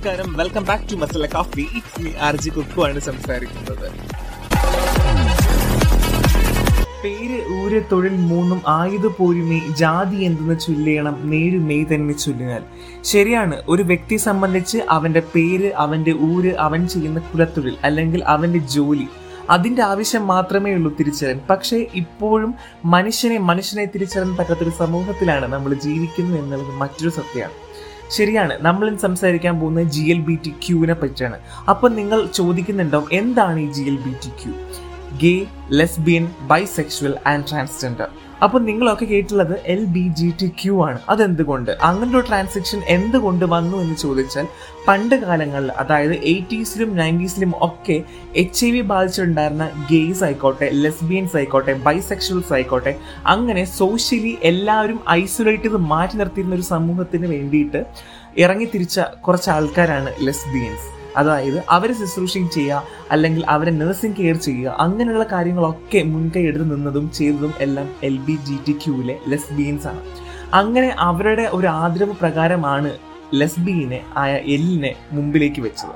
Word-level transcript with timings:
നമസ്കാരം. 0.00 0.36
Welcome 0.36 0.64
back 0.64 0.84
to 0.90 0.96
Masala 0.96 1.26
Kaafi 1.26 1.64
it's 1.78 2.02
me 2.04 2.50
Kukku 2.50 2.80
ആണ് 2.86 3.00
സംസാരിക്കുന്നത്. 3.00 3.88
പേര് 7.04 7.38
ഊര് 7.56 7.80
തൊഴിൽ 7.92 8.14
മൂന്നും 8.30 8.62
ആയുധ 8.68 9.06
പോരുമേ 9.18 9.60
ജാതി 9.80 10.16
എന്തെന്ന് 10.16 10.56
ചൊല്ലിയണം 10.60 11.16
നേരുമേ 11.30 11.78
തന്നെ 11.84 12.14
ചൊല്ലിനാൽ 12.14 12.62
ശരിയാണ് 13.04 13.62
ഒരു 13.68 13.82
വ്യക്തി 13.82 14.16
സംബന്ധിച്ച് 14.16 14.78
അവന്റെ 14.90 15.22
പേര് 15.34 15.70
അവന്റെ 15.84 16.14
ഊര് 16.30 16.54
അവൻ 16.66 16.88
ചെയ്യുന്ന 16.88 17.20
കുലത്തൊഴിൽ 17.20 17.76
അല്ലെങ്കിൽ 17.84 18.24
അവന്റെ 18.24 18.58
ജോലി 18.58 19.08
അതിന്റെ 19.50 19.82
ആവശ്യം 19.82 20.26
മാത്രമേ 20.26 20.72
ഉള്ളൂ 20.74 20.92
തിരിച്ചറിയാൻ. 21.00 21.40
പക്ഷേ 21.50 21.86
ഇപ്പോഴും 21.94 22.54
മനുഷ്യനെ 22.84 23.38
മനുഷ്യനെ 23.38 23.84
തിരിച്ചറിയാൻ 23.84 24.36
പറ്റാത്തൊരു 24.36 24.70
സമൂഹത്തിലാണ് 24.70 25.48
നമ്മൾ 25.52 25.74
ജീവിക്കുന്നത് 25.86 26.40
എന്നുള്ളത് 26.40 26.74
മറ്റൊരു 26.84 27.12
സത്യമാണ്. 27.18 27.56
ശരിയാണ്. 28.16 28.54
നമ്മൾ 28.60 28.96
സംസാരിക്കാൻ 28.96 29.60
പോകുന്നത് 29.60 29.86
ജി 29.86 30.04
എൽ 30.14 30.20
ബി 30.20 30.38
ടി 30.44 30.50
ക്യൂവിനെ 30.64 30.94
പറ്റിയാണ്. 30.94 31.38
അപ്പൊ 31.68 31.88
നിങ്ങൾ 31.88 32.26
ചോദിക്കുന്നുണ്ടോ 32.26 33.08
എന്താണ് 33.12 33.58
ഈ 33.60 33.72
G 33.72 33.82
L 33.82 33.98
B 34.06 34.14
T 34.24 34.30
Q 34.42 34.52
gay 35.22 35.46
lesbian 35.70 36.26
bisexual 36.42 37.14
and 37.26 37.46
transgender 37.50 38.08
അപ്പൊ 38.42 38.58
നിങ്ങളൊക്കെ 38.58 39.04
കേട്ടുള്ളത് 39.04 39.54
L 39.66 39.84
B 39.84 40.04
G 40.18 40.34
T 40.40 40.46
Q 40.60 40.82
ആണ്. 40.82 40.98
അതെന്തുകൊണ്ട്? 41.08 41.70
അങ്ങനെ 41.82 42.10
ഒരു 42.10 42.26
ട്രാൻസാക്ഷൻ 42.26 42.80
എന്തുകൊണ്ട് 42.88 43.44
വന്നു 43.44 43.76
എന്ന് 43.76 43.96
ചോദിച്ചാൽ 43.96 44.46
പണ്ട് 44.86 45.16
കാലങ്ങളിൽ 45.16 45.70
അതായത് 45.78 46.14
എയ്റ്റീസിലും 46.24 46.96
നയന്റീസിലും 46.96 47.52
ഒക്കെ 47.60 47.96
എച്ച് 48.36 48.66
ഐ 48.66 48.70
വി 48.70 48.80
ബാധിച്ചിട്ടുണ്ടായിരുന്ന 48.80 49.70
ഗെയ്സ് 49.90 50.24
ആയിക്കോട്ടെ 50.24 50.70
ലെസ്ബിയൻസ് 50.74 51.36
ആയിക്കോട്ടെ 51.36 51.74
ബൈസെക്ഷൽസ് 51.74 52.52
ആയിക്കോട്ടെ 52.52 52.94
അങ്ങനെ 53.26 53.64
സോഷ്യലി 53.64 54.38
എല്ലാവരും 54.42 55.00
ഐസൊലേറ്റ് 55.10 55.62
ചെയ്ത് 55.62 55.76
മാറ്റി 55.76 56.16
നിർത്തിയിരുന്ന 56.16 56.54
ഒരു 56.54 56.62
സമൂഹത്തിന് 56.62 57.26
വേണ്ടിയിട്ട് 57.26 57.82
ഇറങ്ങി 58.38 58.64
തിരിച്ച 58.64 59.00
കുറച്ച് 59.00 59.50
ആൾക്കാരാണ് 59.50 60.12
ലെസ്ബിയൻസ് 60.20 60.99
അതായത് 61.16 61.64
അവരെ 61.68 61.92
ശുശ്രൂഷയും 61.92 62.50
ചെയ്യുക 62.50 62.86
അല്ലെങ്കിൽ 63.10 63.44
അവരെ 63.48 63.70
നഴ്സിംഗ് 63.70 64.16
കെയർ 64.16 64.36
ചെയ്യുക 64.36 64.76
അങ്ങനെയുള്ള 64.78 65.26
കാര്യങ്ങളൊക്കെ 65.32 66.02
മുൻകൈ 66.02 66.42
എടുത്ത് 66.42 66.72
നിന്നതും 66.72 67.12
ചെയ്തതും 67.12 67.52
എല്ലാം 67.60 67.88
എൽ 68.02 68.16
ബി 68.16 68.38
ജി 68.44 68.58
ടി 68.68 68.72
ക്യൂവിലെ 68.72 69.18
ലെസ്ബിയൻസ് 69.28 69.86
ആണ്. 69.86 70.00
അങ്ങനെ 70.54 70.96
അവരുടെ 70.98 71.50
ഒരു 71.52 71.66
ആദരവ് 71.66 72.14
പ്രകാരമാണ് 72.22 72.98
ലെസ്ബിയനെ 73.34 74.04
ആയ 74.16 74.32
എല്ലിനെ 74.36 74.94
മുമ്പിലേക്ക് 75.12 75.60
വെച്ചത്. 75.60 75.94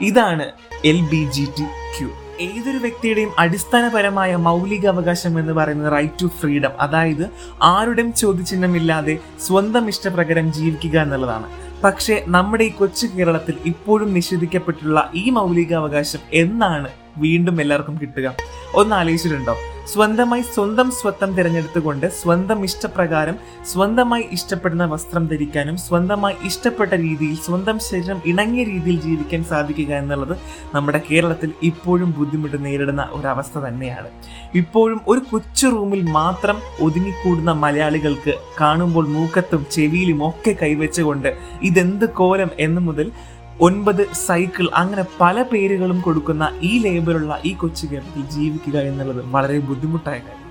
ഇതാണ് 0.00 0.52
L 0.84 1.00
B 1.00 1.30
G 1.30 1.44
T 1.58 1.66
Q 1.98 2.08
ഏതൊരു 2.40 2.78
വ്യക്തിയുടെയും 2.78 3.30
അടിസ്ഥാനപരമായ 3.38 4.36
മൗലിക 4.36 4.86
അവകാശം 4.86 5.40
എന്ന് 5.40 5.52
പറയുന്നത് 5.52 5.92
റൈറ്റ് 5.92 6.22
ടു 6.22 6.26
ഫ്രീഡം 6.26 6.70
അതായത് 6.80 7.30
ആരുടെയും 7.62 8.12
ചോദ്യചിഹ്നമില്ലാതെ 8.12 9.18
സ്വന്തം 9.38 9.88
ഇഷ്ടപ്രകാരം 9.88 10.52
ജീവിക്കുക 10.52 11.00
എന്നുള്ളതാണ്. 11.00 11.65
പക്ഷേ 11.84 12.24
നമ്മുടെ 12.26 12.64
ഈ 12.64 12.68
കൊച്ചു 12.68 13.06
കേരളത്തിൽ 13.06 13.54
ഇപ്പോഴും 13.66 14.14
നിഷേധിക്കപ്പെട്ടുള്ള 14.14 15.10
ഈ 15.14 15.30
മൗലികാവകാശം 15.30 16.18
എന്നാണ് 16.32 16.88
വീണ്ടും 17.18 17.60
എല്ലാവർക്കും 17.60 17.98
കിട്ടുക. 18.02 18.36
ഒന്ന് 18.74 18.96
ആലോചിച്ചിട്ടുണ്ടോ? 18.96 19.56
സ്വന്തമായി 19.92 20.42
സ്വന്തം 20.54 20.90
സ്വത്തം 20.90 21.30
തിരഞ്ഞെടുത്തുകൊണ്ട് 21.36 22.06
സ്വന്തം 22.20 22.64
ഇഷ്ടപ്രകാരം 22.64 23.36
സ്വന്തമായി 23.72 24.24
ഇഷ്ടപ്പെടുന്ന 24.32 24.84
വസ്ത്രം 24.84 25.26
ധരിക്കാനും 25.26 25.76
സ്വന്തമായി 25.78 26.36
ഇഷ്ടപ്പെട്ട 26.44 26.92
രീതിയിൽ 26.94 27.36
സ്വന്തം 27.36 27.78
ശരീരം 27.78 28.18
ഇണങ്ങിയ 28.26 28.64
രീതിയിൽ 28.64 28.98
ജീവിക്കാൻ 29.00 29.44
സാധിക്കുക 29.44 29.92
എന്നുള്ളത് 29.94 30.34
നമ്മുടെ 30.74 31.00
കേരളത്തിൽ 31.10 31.52
ഇപ്പോഴും 31.62 32.10
ബുദ്ധിമുട്ട് 32.18 32.64
നേരിടുന്ന 32.64 33.04
ഒരവസ്ഥ 33.12 33.58
തന്നെയാണ്. 33.58 34.08
ഇപ്പോഴും 34.54 35.00
ഒരു 35.08 35.20
കൊച്ചു 35.30 35.66
റൂമിൽ 35.66 36.02
മാത്രം 36.10 36.56
ഒതുങ്ങിക്കൂടുന്ന 36.80 37.52
മലയാളികൾക്ക് 37.52 38.34
കാണുമ്പോൾ 38.60 39.06
മൂക്കത്തും 39.08 39.66
ചെവിയിലും 39.70 40.28
ഒക്കെ 40.28 40.54
കൈവച്ചുകൊണ്ട് 40.62 41.30
ഇതെന്ത് 41.62 42.06
കോലം 42.10 42.50
എന്ന് 42.58 42.80
മുതൽ 42.80 43.12
ഒൻപത് 43.60 44.02
സൈക്കിൾ 44.12 44.66
അങ്ങനെ 44.76 45.04
പല 45.20 45.42
പേരുകളും 45.50 45.98
കൊടുക്കുന്ന 46.00 46.44
ഈ 46.62 46.72
ലേബലുള്ള 46.84 47.34
ഈ 47.44 47.52
കൊച്ചു 47.52 47.84
കേരളത്തിൽ 47.86 48.24
ജീവിക്കുക 48.34 48.76
എന്നുള്ളത് 48.88 49.22
വളരെ 49.34 49.58
ബുദ്ധിമുട്ടായ 49.68 50.18
കാര്യം. 50.26 50.45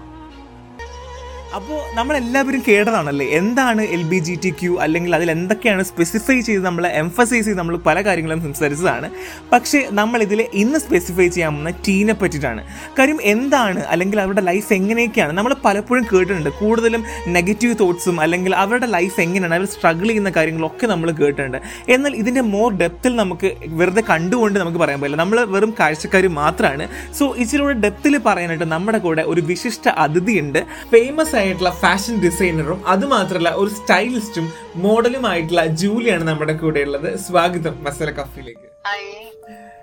അപ്പോൾ 1.57 1.95
നമ്മളെല്ലാവരും 1.95 2.63
കേട്ടതാണല്ലേ? 2.67 3.25
എന്താണ് 3.39 3.81
L 3.95 4.01
B 4.03 4.19
G 4.19 4.39
T 4.43 4.49
Q 4.49 4.79
അല്ലെങ്കിൽ 4.79 5.15
അതിൽ 5.15 5.31
എന്തൊക്കെയാണ് 5.31 5.83
സ്പെസിഫൈ 5.83 6.39
ചെയ്ത് 6.39 6.63
നമ്മൾ 6.65 6.87
എംഫസൈസ് 6.87 7.45
ചെയ്ത് 7.45 7.59
നമ്മൾ 7.59 7.75
പല 7.77 8.01
കാര്യങ്ങളും 8.01 8.41
സംസാരിച്ചതാണ്. 8.43 9.09
പക്ഷേ 9.51 9.87
നമ്മളിതിൽ 9.91 10.41
ഇന്ന് 10.53 10.79
സ്പെസിഫൈ 10.79 11.27
ചെയ്യാൻ 11.27 11.53
പോകുന്ന 11.53 11.69
ടീനെ 11.87 12.13
പറ്റിയിട്ടാണ്. 12.13 12.63
കാര്യം 12.99 13.19
എന്താണ്? 13.23 13.79
അല്ലെങ്കിൽ 13.79 14.21
അവരുടെ 14.21 14.41
ലൈഫ് 14.41 14.73
എങ്ങനെയൊക്കെയാണ്? 14.73 15.33
നമ്മൾ 15.33 15.55
പലപ്പോഴും 15.65 16.03
കേട്ടിട്ടുണ്ട്. 16.13 16.49
കൂടുതലും 16.49 17.03
നെഗറ്റീവ് 17.27 17.75
തോട്ട്സും 17.79 18.19
അല്ലെങ്കിൽ 18.19 18.55
അവരുടെ 18.55 18.85
ലൈഫ് 18.85 19.21
എങ്ങനെയാണ്? 19.21 19.55
അവർ 19.55 19.65
സ്ട്രഗിൾ 19.65 20.07
ചെയ്യുന്ന 20.07 20.29
കാര്യങ്ങളൊക്കെ 20.29 20.87
നമ്മൾ 20.87 21.11
കേട്ടിട്ടുണ്ട്. 21.11 21.61
എന്നാൽ 21.89 22.15
ഇതിന്റെ 22.15 22.41
മോർ 22.41 22.73
ഡെപ്തിൽ 22.73 23.15
നമുക്ക് 23.15 23.51
വെറുതെ 23.67 24.03
കണ്ടുകൊണ്ട് 24.09 24.59
നമുക്ക് 24.59 24.77
പറയാൻ 24.77 25.01
പറ്റില്ല. 25.01 25.21
നമ്മൾ 25.23 25.45
വെറും 25.45 25.73
കാഴ്ചക്കാർ 25.79 26.27
മാത്രമാണ് 26.27 26.87
സോ 27.19 27.35
ഇച്ചിരി 27.37 27.71
ഡെപ്തിൽ 27.87 28.17
പറയാനായിട്ട് 28.17 28.65
നമ്മുടെ 28.65 28.97
കൂടെ 28.97 29.21
ഒരു 29.21 29.41
വിശിഷ്ട 29.41 29.87
അതിഥിയുണ്ട്. 29.89 30.61
ഫേമസ് 30.91 31.35
ആയിട്ടുള്ള 31.45 31.71
ഫാഷൻ 31.83 32.15
ഡിസൈനറും 32.25 32.79
അതുമാത്രമല്ല 32.93 33.49
ഒരു 33.61 33.69
സ്റ്റൈലിസ്റ്റും 33.69 34.45
മോഡലുമായിട്ടുള്ള 34.85 35.63
ജൂലിയാണ് 35.81 36.23
നമ്മുടെ 36.29 36.53
കൂടെ 36.53 36.81
ഉള്ളത്. 36.87 37.09
സ്വാഗതം 37.25 37.75
മസാല 37.83 38.11
കഫിലേക്ക് 38.19 38.67
ഹായ്. 38.87 39.11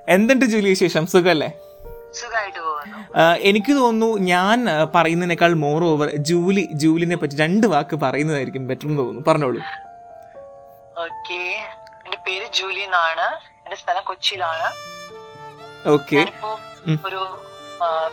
എന്തുണ്ട് 0.08 0.44
ജൂലി 0.52 0.68
വിശേഷം? 0.68 1.04
സുഖല്ലേ? 1.06 1.50
എനിക്ക് 3.50 3.72
തോന്നുന്നു 3.72 4.08
ഞാൻ 4.30 4.58
പറയുന്നതിനേക്കാൾ 4.94 5.52
മോർ 5.64 5.84
ഓവർ 5.84 6.08
ജൂലി 6.30 6.64
ജൂലിനെ 6.82 7.16
പറ്റി 7.16 7.36
രണ്ട് 7.42 7.66
വാക്ക് 7.74 7.96
പറയുന്നതായിരിക്കും 8.04 8.66
ബെറ്റർ 8.70 8.86
എന്ന് 8.86 8.98
തോന്നുന്നു. 8.98 9.22
പറഞ്ഞോളൂ. 9.28 9.60
എന്റെ 12.04 12.18
പേര് 12.26 12.46
ജൂലി 12.58 12.82
എന്നാണ്. 12.88 13.26
എന്റെ 13.64 13.76
സ്ഥലം 13.82 14.04
കൊച്ചിയിലാണ്. 14.06 14.68
ഓക്കെ 15.88 16.20
ഒരു 17.08 17.22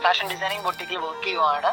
ഫാഷൻ 0.04 0.28
ഡിസൈനിങ് 0.34 0.64
ബൊട്ടിക്കിൽ 0.66 0.98
വർക്ക് 1.06 1.26
ചെയ്യുവാണ്. 1.26 1.72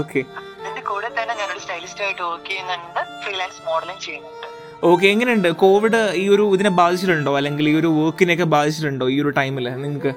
ഓക്കെ 0.00 0.20
ഇതിന്റെ 0.60 0.82
കൂടെ 0.90 1.08
തന്നെ 1.18 1.34
ഞാനൊരു 1.40 1.60
സ്റ്റൈലിസ്റ്റ് 1.64 2.02
ആയിട്ട് 2.04 2.22
വർക്ക് 2.22 2.48
ചെയ്യുന്നുണ്ട്. 2.50 3.00
ഫ്രീലാൻസ് 3.24 3.60
മോഡലിംഗ് 3.68 4.02
ചെയ്യുന്നുണ്ട്. 4.06 4.46
ഓക്കെ 4.90 5.06
എങ്ങനെയുണ്ട്? 5.12 5.48
കോവിഡ് 5.62 6.00
ഈ 6.22 6.24
ഒരു 6.34 6.44
ഇതിനെ 6.54 6.70
ബാധിച്ചിട്ടുണ്ടോ? 6.80 7.32
അല്ലെങ്കിൽ 7.38 7.68
ഈ 7.72 7.74
ഒരു 7.80 7.90
വർക്കിനെയൊക്കെ 7.98 8.46
ബാധിച്ചിട്ടുണ്ടോ 8.56 9.06
ഈ 9.14 9.16
ഒരു 9.22 9.30
ടൈമിൽ 9.38 9.68
നിങ്ങൾക്ക് 9.84 10.12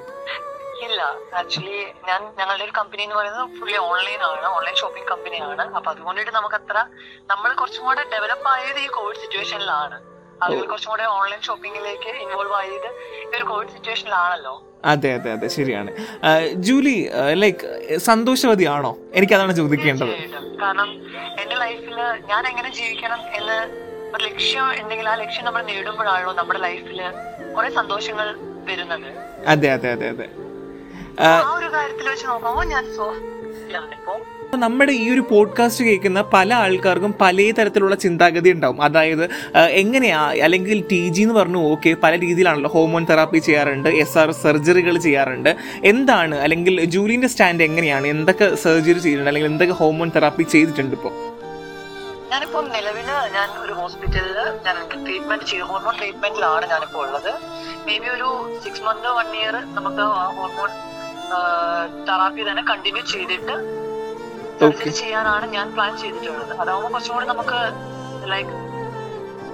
ഇല്ല. 0.87 1.01
ആക്ച്വലി 1.39 1.77
ഞാൻ 2.09 2.21
ഞങ്ങളുടെ 2.39 2.63
ഒരു 2.67 2.73
കമ്പനി 2.79 3.01
എന്ന് 3.05 3.15
പറയുന്നത് 3.19 3.47
ഫുള്ളി 3.59 3.77
ഓൺലൈൻ 3.89 4.21
ആണ്. 4.31 4.45
ഓൺലൈൻ 4.57 4.75
ഷോപ്പിംഗ് 4.81 5.09
കമ്പനിയാണ് 5.13 5.65
അപ്പൊ 5.77 5.89
അതുകൊണ്ടിട്ട് 5.93 6.31
നമുക്ക് 6.39 6.57
അത്ര 6.61 6.77
നമ്മൾ 7.31 7.49
കുറച്ചും 7.61 7.83
കൂടെ 7.89 8.03
ഡെവലപ്പ് 8.15 8.47
ആയത് 8.53 8.79
ഈ 8.85 8.87
കോവിഡ് 8.97 9.21
സിറ്റുവേഷനിലാണ് 9.23 9.97
ആളുകൾ 10.43 10.65
കുറച്ചും 10.65 10.89
കൂടെ 10.89 11.03
ഓൺലൈൻ 11.03 11.41
ഷോപ്പിംഗിലേക്ക് 11.41 12.11
ഇൻവോൾവ് 12.23 12.53
ആയത് 12.53 12.89
ഈ 13.21 13.37
ഒരു 13.37 13.43
കോവിഡ് 13.43 13.69
സിറ്റുവേഷനിലാണല്ലോ 13.69 14.55
അതെ 14.85 15.13
അതെ 15.13 15.31
അതെ 15.31 15.47
ശരിയാണ്. 15.47 15.91
ജൂലി 16.53 16.93
ലൈക്ക് 17.33 17.97
സന്തോഷവതിയാണോ? 17.97 18.97
എനിക്കതാണ് 19.13 19.53
ചോദിക്കേണ്ടത്. 19.53 20.09
തീർച്ചയായിട്ടും. 20.09 20.59
കാരണം 20.61 20.89
എന്റെ 21.41 21.55
ലൈഫിൽ 21.55 21.97
ഞാൻ 22.27 22.47
എങ്ങനെ 22.47 22.69
ജീവിക്കണം 22.69 23.21
എന്ന് 23.35 23.57
ഒരു 24.15 24.23
ലക്ഷ്യം 24.23 24.63
ഉണ്ടെങ്കിൽ 24.81 25.09
ആ 25.09 25.15
ലക്ഷ്യം 25.15 25.45
നമ്മൾ 25.45 25.61
നേടുമ്പോഴാണല്ലോ 25.61 26.33
നമ്മുടെ 26.33 26.59
ലൈഫിൽ 26.59 27.01
കുറെ 27.55 27.69
സന്തോഷങ്ങൾ 27.69 28.29
വരുന്നത്. 28.63 29.09
അതെ 29.47 29.69
അതെ 29.71 29.91
അതെ 29.91 30.07
അതെ. 30.07 30.27
ആ 31.21 31.53
ഒരു 31.53 31.69
കാര്യത്തിൽ 31.73 32.09
വെച്ച് 32.09 32.27
നോക്കുമ്പോൾ 32.27 32.65
ഞാൻ 32.65 32.83
നമ്മുടെ 34.55 34.91
ഈ 34.91 35.09
ഒരു 35.13 35.23
പോഡ്കാസ്റ്റ് 35.29 35.85
കേൾക്കുന്ന 35.85 36.21
പല 36.33 36.53
ആൾക്കാർക്കും 36.53 37.15
പല 37.21 37.51
തരത്തിലുള്ള 37.59 37.95
ചിന്താഗതി 37.95 38.49
ഉണ്ടാവും. 38.49 38.81
അതായത് 38.83 39.29
എങ്ങനെയാ 39.81 40.19
അല്ലെങ്കിൽ 40.19 40.83
ടി 40.91 41.09
ജി 41.09 41.21
എന്ന് 41.21 41.35
പറഞ്ഞു 41.35 41.57
ഓക്കെ 41.71 41.95
പല 42.03 42.19
രീതിയിലാണല്ലോ 42.19 42.69
ഹോമോൺ 42.69 43.05
തെറാപ്പി 43.09 43.37
ചെയ്യാറുണ്ട് 43.37 43.89
എസ് 43.89 44.17
ആർ 44.17 44.31
സർജറികൾ 44.31 44.97
ചെയ്യാറുണ്ട്. 44.97 45.55
എന്താണ് 45.83 46.35
അല്ലെങ്കിൽ 46.35 46.85
ജൂലിന്റെ 46.85 47.27
സ്റ്റാൻഡ് 47.27 47.63
എങ്ങനെയാണ്? 47.63 48.07
എന്തൊക്കെ 48.07 48.55
സർജറി 48.55 48.99
ചെയ്തിട്ടുണ്ട് 48.99 49.29
അല്ലെങ്കിൽ 49.29 49.51
എന്തൊക്കെ 49.51 49.73
ഹോമോൺ 49.73 50.11
തെറാപ്പി 50.15 50.43
ചെയ്തിട്ടുണ്ട് 50.43 50.95
ഇപ്പോൾ 50.95 51.13
ഞാനിപ്പോ 52.31 52.61
നിലവിൽ 52.61 53.07
ഞാൻ 53.33 53.49
ഒരു 53.65 53.73
ഹോസ്പിറ്റലിൽ 53.73 54.37
ഞാൻ 54.65 54.75
ട്രീറ്റ്മെന്റ് 55.05 55.45
ചെയ്യും 55.45 55.67
ഹോർമോൺ 55.67 55.97
ട്രീറ്റ്മെന്റിലാണ് 55.97 56.69
ഞാനിപ്പോ 56.69 56.99
ഉള്ളത്. 57.05 57.31
മേ 57.87 57.97
ബി 57.97 58.07
ഒരു 58.07 58.59
സിക്സ് 58.63 58.81
മന്ത് 58.81 59.07
വൺ 59.07 59.29
ഇയർ 59.41 59.55
നമുക്ക് 59.75 60.05
ഹോർമോൺ 60.39 60.69
തെറാപ്പി 62.07 62.41
തന്നെ 62.49 62.63
കണ്ടിന്യൂ 62.71 63.03
ചെയ്തിട്ട് 63.13 63.55
ചെയ്യാനാണ് 65.01 65.45
ഞാൻ 65.57 65.67
പ്ലാൻ 65.75 65.91
ചെയ്തിട്ടുള്ളത്. 66.01 66.53
അതാവുമ്പോൾ 66.61 66.91
കുറച്ചും 66.93 67.13
കൂടി 67.15 67.27
നമുക്ക് 67.33 67.59
ലൈക്ക് 68.31 68.53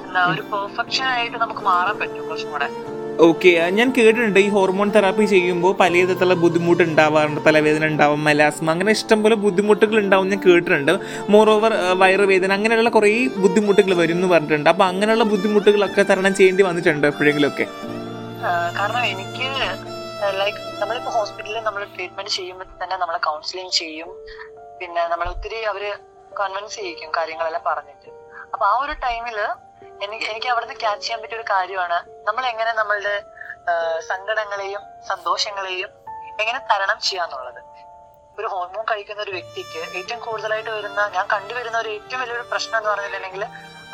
എന്താ 0.05 0.21
ഒരു 0.33 0.43
പെർഫെക്ഷൻ 0.51 1.05
ആയിട്ട് 1.15 1.37
നമുക്ക് 1.43 1.63
മാറാൻ 1.69 1.95
പറ്റും 2.01 2.23
കുറച്ചും 2.29 2.51
കൂടെ. 2.53 2.67
ഓക്കെ 3.27 3.51
ഞാൻ 3.77 3.87
കേട്ടിട്ടുണ്ട് 3.97 4.39
ഈ 4.45 4.47
ഹോർമോൺ 4.55 4.87
തെറാപ്പി 4.95 5.25
ചെയ്യുമ്പോൾ 5.33 5.73
പല 5.81 5.91
വിധത്തിലുള്ള 6.01 6.35
ബുദ്ധിമുട്ട് 6.43 6.83
ഉണ്ടാവാറുണ്ട് 6.89 7.41
തലവേദന 7.47 7.85
ഉണ്ടാവും 7.91 8.21
മലാസ്മ 8.27 8.71
അങ്ങനെ 8.75 8.91
ഇഷ്ടംപോലെ 8.97 9.35
ബുദ്ധിമുട്ടുകൾ 9.45 9.97
ഉണ്ടാവും 10.03 10.27
ഞാൻ 10.31 10.41
കേട്ടിട്ടുണ്ട്. 10.47 10.93
മോർ 11.33 11.49
ഓവർ 11.55 11.73
വയറുവേദന 12.01 12.53
അങ്ങനെയുള്ള 12.57 12.91
കുറേ 12.97 13.11
ബുദ്ധിമുട്ടുകൾ 13.43 13.93
വരും 14.01 14.17
എന്ന് 14.19 14.29
പറഞ്ഞിട്ടുണ്ട്. 14.33 14.69
അപ്പൊ 14.73 14.85
അങ്ങനെയുള്ള 14.91 15.27
ബുദ്ധിമുട്ടുകളൊക്കെ 15.33 16.05
തരണം 16.11 16.35
ചെയ്യേണ്ടി 16.39 16.65
വന്നിട്ടുണ്ട് 16.69 17.07
എപ്പോഴെങ്കിലും 17.11 17.49
ഒക്കെ 17.51 17.67
കാരണം 18.79 19.03
എനിക്ക് 19.13 19.47
ലൈക്ക് 20.21 20.57
നമ്മളിപ്പോ 20.81 21.11
ഹോസ്പിറ്റലിൽ 21.11 21.63
നമ്മൾ 21.63 21.83
ട്രീറ്റ്മെന്റ് 21.83 22.31
ചെയ്യുമ്പോൾ 22.31 22.65
തന്നെ 22.83 22.97
നമ്മളെ 22.97 23.17
കൗൺസിലിംഗ് 23.17 23.71
ചെയ്യും. 23.71 24.09
പിന്നെ 24.79 25.07
നമ്മൾ 25.07 25.29
ഒത്തിരി 25.29 25.61
അവർ 25.61 25.99
കൺവിൻസ് 26.39 26.75
ചെയ്യിക്കും 26.75 27.11
കാര്യങ്ങളെല്ലാം 27.17 27.63
പറഞ്ഞിട്ട്. 27.67 28.09
അപ്പൊ 28.53 28.65
ആ 28.65 28.77
ഒരു 28.77 28.93
ടൈമിൽ 28.93 29.39
എനിക്ക് 30.01 30.25
എനിക്ക് 30.25 30.47
അവിടുന്ന് 30.47 30.75
ക്യാച്ച് 30.79 31.03
ചെയ്യാൻ 31.05 31.21
പറ്റിയ 31.21 31.37
ഒരു 31.37 31.45
കാര്യമാണ്. 31.51 32.25
നമ്മൾ 32.27 32.45
എങ്ങനെ 32.45 32.73
നമ്മളുടെ 32.73 33.23
ആ, 33.69 33.99
സങ്കടങ്ങളെയും 33.99 34.81
സന്തോഷങ്ങളെയും 35.07 35.89
എങ്ങനെ 36.39 36.59
തരണം 36.71 36.99
ചെയ്യാന്നുള്ളത്. 36.99 37.61
ഒരു 38.39 38.47
ഹോർമോൺ 38.47 38.85
കഴിക്കുന്ന 38.91 39.21
ഒരു 39.21 39.31
വ്യക്തിക്ക് 39.31 39.79
ഏറ്റവും 39.97 40.19
കൂടുതലായിട്ട് 40.19 40.69
വരുന്ന 40.69 41.09
ഞാൻ 41.15 41.27
കണ്ടുവരുന്ന 41.27 41.77
ഒരു 41.77 41.89
ഏറ്റവും 41.89 42.21
വലിയൊരു 42.21 42.41
പ്രശ്നം 42.41 42.77
എന്ന് 42.77 42.89
പറഞ്ഞിട്ടുണ്ടെങ്കിൽ 42.89 43.43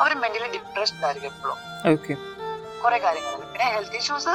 അവർ 0.00 0.14
മെന്റലി 0.14 0.48
ഡിപ്രസ്ഡ് 0.52 1.04
ആയിരിക്കും 1.04 1.30
എപ്പോഴും. 1.32 1.58
കുറെ 2.82 2.98
കാര്യങ്ങൾ 2.98 3.36
പിന്നെ 3.52 3.64
ഹെൽത്ത് 3.64 3.96
ഇഷ്യൂസ് 3.96 4.34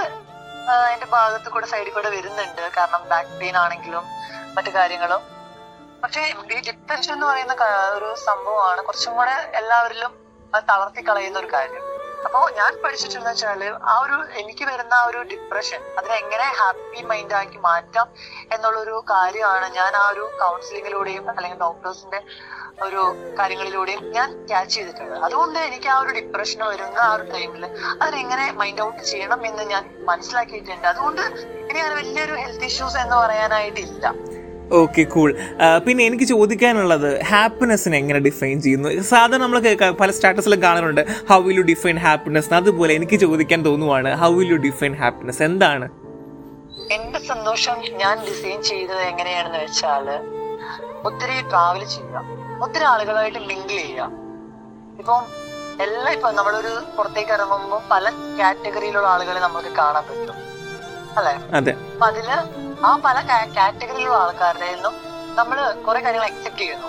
എന്റെ 0.94 1.06
ഭാഗത്ത് 1.06 1.50
കൂടെ 1.50 1.66
സൈഡിൽ 1.66 1.92
കൂടെ 1.92 2.10
വരുന്നുണ്ട്. 2.10 2.72
കാരണം 2.78 3.10
ബാക്ക് 3.10 3.30
പെയിൻ 3.30 3.58
ആണെങ്കിലും 3.58 4.06
മറ്റു 4.56 4.70
കാര്യങ്ങളും. 4.70 5.22
പക്ഷെ 6.04 6.22
ഈ 6.56 6.62
ഡിപ്രഷൻ 6.68 7.14
എന്ന് 7.14 7.26
പറയുന്ന 7.26 7.54
ഒരു 7.98 8.16
സംഭവമാണ് 8.16 8.84
കുറച്ചും 8.84 9.16
കൂടെ 9.16 9.52
എല്ലാവരിലും 9.56 10.12
തളർത്തി 10.70 11.02
കളയുന്ന 11.08 11.40
ഒരു 11.40 11.54
കാര്യം. 11.54 11.97
അപ്പോ 12.28 12.40
ഞാൻ 12.56 12.72
പഠിച്ചിട്ടുണ്ടെന്ന് 12.84 13.32
വെച്ചാൽ 13.32 13.62
ആ 13.94 14.00
ഒരു 14.00 14.18
എനിക്ക് 14.42 14.64
വരുന്ന 14.70 14.94
ആ 14.94 15.06
ഒരു 15.10 15.20
ഡിപ്രഷൻ 15.32 15.82
അതിനെങ്ങനെ 16.00 16.48
ഹാപ്പി 16.60 17.02
മൈൻഡ് 17.12 17.36
ആക്കി 17.40 17.60
മാറ്റാം 17.68 18.08
എന്നുള്ളൊരു 18.56 19.04
കാര്യമാണ് 19.12 19.68
ഞാൻ 19.76 19.96
ആ 19.96 20.06
ഒരു 20.10 20.24
കൗൺസിലിങ്ങിലൂടെയും 20.42 21.26
അല്ലെങ്കിൽ 21.30 21.60
ഡോക്ടേഴ്സിന്റെ 21.60 22.20
ഒരു 22.86 23.04
കാര്യങ്ങളിലൂടെയും 23.40 24.02
ഞാൻ 24.16 24.48
ക്യാച്ച് 24.48 24.76
ചെയ്തിട്ടുള്ളത്. 24.76 25.22
അതുകൊണ്ട് 25.24 25.60
എനിക്ക് 25.60 25.90
ആ 25.94 26.00
ഒരു 26.00 26.12
ഡിപ്രഷൻ 26.18 26.60
വരുന്ന 26.72 27.00
ആ 27.06 27.14
ഒരു 27.16 27.24
ടൈമിൽ 27.32 27.64
അതിനെങ്ങനെ 28.02 28.46
മൈൻഡ് 28.52 28.82
ഔട്ട് 28.82 29.04
ചെയ്യണം 29.04 29.42
എന്ന് 29.46 29.64
ഞാൻ 29.64 29.84
മനസ്സിലാക്കിയിട്ടുണ്ട്. 30.10 30.88
അതുകൊണ്ട് 30.88 31.24
ഇനി 31.70 31.80
അങ്ങനെ 31.80 31.96
വലിയൊരു 32.02 32.34
ഹെൽത്ത് 32.34 32.68
ഇഷ്യൂസ് 32.72 32.98
എന്ന് 32.98 33.16
പറയാനായിട്ടില്ല. 33.16 34.08
ഓക്കെ 34.72 35.04
കൂൾ 35.04 35.30
പിന്നെ 35.86 36.02
എനിക്ക് 36.06 36.24
ചോദിക്കാനുള്ളത് 36.24 37.22
ഹാപ്പിനെസ്സിനെ 37.24 37.98
എങ്ങനെ 37.98 38.20
ഡിഫൈൻ 38.20 38.62
ചെയ്യുന്നു? 38.62 38.90
സാധാരണ 39.02 39.42
നമ്മൾ 39.44 39.60
കേൾക്കാം 39.60 39.96
പല 40.02 40.12
സ്റ്റാറ്റസിലും 40.12 40.62
കാണാറുണ്ട്. 40.64 41.02
How 41.30 41.40
will 41.48 41.58
you 41.58 41.64
define 41.64 41.98
happiness 41.98 42.54
അതുപോലെ 42.54 42.94
എനിക്ക് 42.94 43.20
ചോദിക്കാൻ 43.26 43.66
തോന്നുവാണ് 43.66 44.12
how 44.24 44.32
will 44.34 44.52
you 44.54 44.58
define 44.58 44.96
happiness 44.96 45.44
എന്താണ്? 45.44 45.88
എന്റെ 46.92 47.20
സന്തോഷം 47.20 47.78
ഞാൻ 48.02 48.16
ഡിസൈൻ 48.28 48.62
ചെയ്തത് 48.62 49.02
എങ്ങനെയാണെന്ന് 49.02 49.60
വെച്ചാൽ 49.64 50.08
ഒത്തിരി 51.08 51.38
ട്രാവൽ 51.52 51.84
ചെയ്യുക. 51.96 52.24
ഒത്തിരി 52.64 52.84
ആളുകളായിട്ട് 52.84 53.40
മിങ്കിൾ 53.40 53.78
ചെയ്യുക. 53.82 54.12
ഇപ്പം 55.00 55.24
എല്ലാം 55.86 56.14
ഇപ്പൊ 56.14 56.32
നമ്മളൊരു 56.32 56.74
പുറത്തേക്ക് 56.98 57.32
ഇറങ്ങുമ്പോൾ 57.32 57.82
പല 57.92 58.06
കാറ്റഗറിയിലുള്ള 58.40 59.08
ആളുകളെ 59.08 59.40
നമുക്ക് 59.40 59.68
കാണാൻ 59.68 60.04
പറ്റും. 60.10 60.38
അല്ലെ? 61.18 61.34
അപ്പൊ 61.58 62.06
അതിൽ 62.06 62.30
ആ 62.86 62.96
പല 63.06 63.18
കാറ്റഗറിയിലുള്ള 63.58 64.18
ആൾക്കാരുടെ 64.18 64.74
നിന്നും 64.74 64.94
നമ്മൾ 65.36 65.74
കുറെ 65.86 66.00
കാര്യങ്ങൾ 66.00 66.28
അക്സെപ്റ്റ് 66.28 66.60
ചെയ്യുന്നു. 66.60 66.88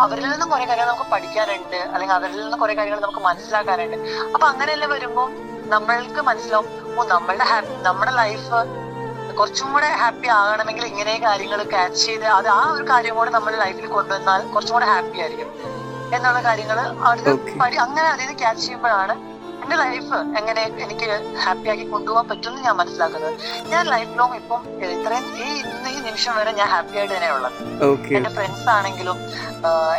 അവരിൽ 0.00 0.30
നിന്നും 0.30 0.50
കുറെ 0.50 0.64
കാര്യങ്ങൾ 0.64 0.92
നമുക്ക് 0.92 1.10
പഠിക്കാനുണ്ട് 1.10 1.76
അല്ലെങ്കിൽ 1.92 2.14
അവരിൽ 2.14 2.44
നിന്ന് 2.44 2.56
കുറെ 2.56 2.74
കാര്യങ്ങൾ 2.74 3.00
നമുക്ക് 3.00 3.20
മനസ്സിലാക്കാനുണ്ട്. 3.20 3.96
അപ്പൊ 4.34 4.46
അങ്ങനെയെല്ലാം 4.46 4.90
വരുമ്പോൾ 4.90 5.28
നമ്മൾക്ക് 5.66 6.20
മനസ്സിലാവും 6.20 6.98
ഓ 6.98 7.04
നമ്മളുടെ 7.04 7.44
ഹാപ്പി 7.44 7.74
നമ്മുടെ 7.82 8.10
ലൈഫ് 8.10 8.60
കുറച്ചും 9.38 9.72
കൂടെ 9.72 9.86
ഹാപ്പി 9.86 10.28
ആകണമെങ്കിൽ 10.28 10.84
ഇങ്ങനെ 10.86 11.18
കാര്യങ്ങൾ 11.18 11.62
ക്യാച്ച് 11.62 12.06
ചെയ്ത് 12.06 12.24
അത് 12.26 12.48
ആ 12.48 12.70
ഒരു 12.70 12.84
കാര്യം 12.90 13.14
കൂടെ 13.16 13.30
നമ്മുടെ 13.30 13.56
ലൈഫിൽ 13.56 13.86
കൊണ്ടുവന്നാൽ 13.86 14.42
കുറച്ചും 14.54 14.74
കൂടെ 14.74 14.86
ഹാപ്പി 14.86 15.18
ആയിരിക്കും. 15.20 15.50
എന്നുള്ള 16.14 16.40
കാര്യങ്ങൾ 16.40 16.78
അവർക്ക് 17.06 17.30
അങ്ങനെ 17.78 18.08
അതായത് 18.08 18.38
ക്യാച്ച് 18.38 18.62
ചെയ്യുമ്പോഴാണ് 18.62 19.14
എന്റെ 19.68 19.78
ലൈഫ് 19.86 20.18
എങ്ങനെ 20.40 20.62
എനിക്ക് 20.82 21.06
ഹാപ്പിയാക്കി 21.44 21.82
കൊണ്ടുപോകാൻ 21.94 22.26
പറ്റുമെന്ന് 22.28 22.60
ഞാൻ 22.66 22.76
മനസ്സിലാക്കുന്നത്. 22.78 23.34
ഞാൻ 23.72 23.82
ലൈഫ് 23.94 24.12
ലോങ് 24.18 24.36
ഇപ്പം 24.38 24.60
ഇത്രയും 24.94 25.24
ഈ 25.46 25.48
ഇന്ന് 25.62 25.90
ഈ 25.96 25.98
നിമിഷം 26.06 26.32
വരെ 26.38 26.52
ഞാൻ 26.60 26.68
ഹാപ്പി 26.74 26.96
ആയിട്ട് 27.00 27.12
തന്നെ 27.14 27.28
ഉള്ളത്. 27.34 27.56
എന്റെ 28.18 28.30
ഫ്രണ്ട്സ് 28.36 28.64
ആണെങ്കിലും 28.76 29.18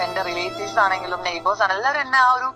എന്റെ 0.06 0.22
റിലേറ്റീവ്സ് 0.30 0.80
ആണെങ്കിലും 0.86 1.20
നെയ്ബേഴ്സ് 1.28 1.64
ആണ് 1.66 1.76
എല്ലാവരും 1.78 2.02
എന്നെ 2.06 2.20
ആ 2.26 2.32
ഒരു 2.38 2.50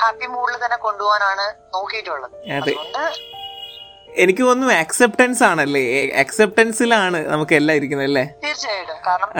ഹാപ്പി 0.00 0.28
മൂഡിൽ 0.36 0.56
തന്നെ 0.64 0.78
കൊണ്ടുപോകാനാണ് 0.86 1.46
നോക്കിയിട്ടുള്ളത്. 1.76 2.34
അതുകൊണ്ട് 2.58 3.02
എനിക്ക് 4.20 4.42
തോന്നുന്നു 4.46 4.74
അക്സെപ്റ്റൻസ് 4.82 5.42
ആണല്ലേ? 5.48 5.82
അക്സെപ്റ്റൻസിലാണ് 6.22 7.18
നമുക്ക് 7.32 7.54
എല്ലാം 7.58 7.76
ഇരിക്കുന്നത് 7.78 8.08
അല്ലേ? 8.10 8.24
തീർച്ചയായിട്ടും. 8.44 8.96
കാരണം 9.06 9.30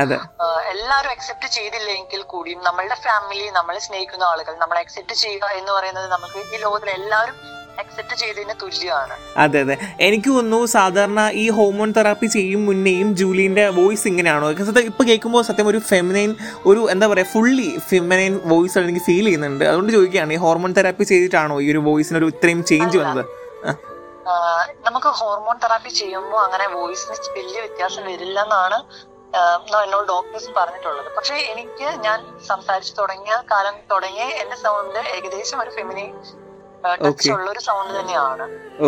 എല്ലാവരും 0.72 1.10
അക്സെപ്റ്റ് 1.14 1.48
ചെയ്തില്ലെങ്കിൽ 1.56 2.22
കൂടിയും 2.32 2.60
നമ്മളുടെ 2.68 2.96
ഫാമിലി 3.06 3.46
നമ്മളെ 3.58 3.80
സ്നേഹിക്കുന്ന 3.86 4.24
ആളുകൾ 4.32 4.54
നമ്മളെ 4.62 4.80
അക്സെപ്റ്റ് 4.84 5.16
ചെയ്യുക 5.22 5.44
എന്ന് 5.58 5.72
പറയുന്നത് 5.78 6.08
നമുക്ക് 6.14 6.38
ഈ 6.54 6.60
ലോകത്തിൽ 6.64 6.90
എല്ലാവരും 6.98 7.36
അക്സെപ്റ്റ് 7.82 8.16
ചെയ്തതിന് 8.22 8.54
തുല്യമാണ്. 8.62 9.14
അതെ 9.44 9.60
അതെ. 9.64 9.76
എനിക്ക് 10.06 10.30
തോന്നുന്നു 10.36 10.66
സാധാരണ 10.76 11.20
ഈ 11.42 11.44
ഹോർമോൺ 11.58 11.92
തെറാപ്പി 11.98 12.28
ചെയ്യും 12.36 12.62
മുന്നേയും 12.68 13.08
ജൂലിന്റെ 13.20 13.64
വോയിസ് 13.78 14.06
ഇങ്ങനെയാണോ? 14.10 14.50
ഇപ്പൊ 14.90 15.04
കേൾക്കുമ്പോൾ 15.10 15.44
സത്യം 15.50 15.68
ഒരു 15.72 15.80
ഫെമിനൈൻ 15.92 16.32
ഒരു 16.70 16.80
എന്താ 16.94 17.06
പറയാ 17.12 17.28
ഫുള്ളി 17.34 17.68
ഫെമിനൈൻ 17.92 18.34
വോയിസ് 18.52 18.84
എനിക്ക് 18.86 19.04
ഫീൽ 19.08 19.24
ചെയ്യുന്നുണ്ട്. 19.28 19.64
അതുകൊണ്ട് 19.70 19.92
ചോദിക്കുകയാണ് 19.98 20.32
ഈ 20.38 20.40
ഹോർമോൺ 20.46 20.72
തെറാപ്പി 20.80 21.06
ചെയ്തിട്ടാണോ 21.12 21.56
ഈ 21.66 21.70
ഒരു 21.74 21.82
വോയിസിന് 21.88 22.18
ഒരു 22.22 22.28
ഇത്രയും 22.34 22.62
ചേഞ്ച് 22.72 22.98
വന്നത്? 23.02 23.24
നമുക്ക് 24.86 25.10
ഹോർമോൺ 25.20 25.56
തെറാപ്പി 25.62 25.90
ചെയ്യുമ്പോൾ 26.00 26.40
അങ്ങനെ 26.44 26.66
വോയിസിന് 26.74 27.16
വലിയ 27.38 27.58
വ്യത്യാസം 27.60 28.04
വരില്ല 28.10 28.38
എന്നാണ് 28.42 28.78
എന്നോട് 29.84 30.06
ഡോക്ടേഴ്സ് 30.08 30.50
പറഞ്ഞിട്ടുള്ളത്. 30.58 31.08
പക്ഷെ 31.16 31.36
എനിക്ക് 31.52 31.86
ഞാൻ 32.06 32.18
സംസാരിച്ചു 32.50 32.94
തുടങ്ങിയ 32.98 33.34
കാലം 33.52 33.76
തുടങ്ങിയ 33.92 34.26
എന്റെ 34.42 34.56
സൗണ്ട് 34.64 34.98
ഏകദേശം 35.16 35.60
ഒരു 35.60 35.70
ഫെമിനി 35.70 36.06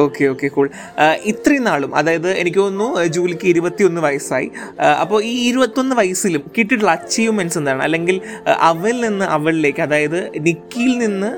ഓക്കെ 0.00 0.24
ഓക്കെ 0.30 0.46
കൂൾ 0.54 0.66
ഇത്രയും 1.30 1.64
നാളും 1.68 1.90
അതായത് 2.00 2.28
എനിക്ക് 2.40 2.58
തോന്നുന്നു 2.58 3.04
ജൂലിക്ക് 3.16 3.46
ഇരുപത്തിയൊന്ന് 3.52 4.00
വയസ്സായി. 4.06 4.48
അപ്പോൾ 5.02 5.18
ഈ 5.30 5.32
ഇരുപത്തൊന്ന് 5.48 5.94
വയസ്സിലും 6.00 6.42
കിട്ടിയിട്ടുള്ള 6.56 6.92
അച്ചീവ്മെന്റ്സ് 6.98 7.58
എന്താണ്? 7.60 7.82
അല്ലെങ്കിൽ 7.86 8.16
അവൽ 8.70 8.96
നിന്ന് 9.06 9.26
അവളിലേക്ക് 9.36 9.82
അതായത് 9.86 10.18
നിക്കിയിൽ 10.48 10.94
നിന്ന് 11.04 11.30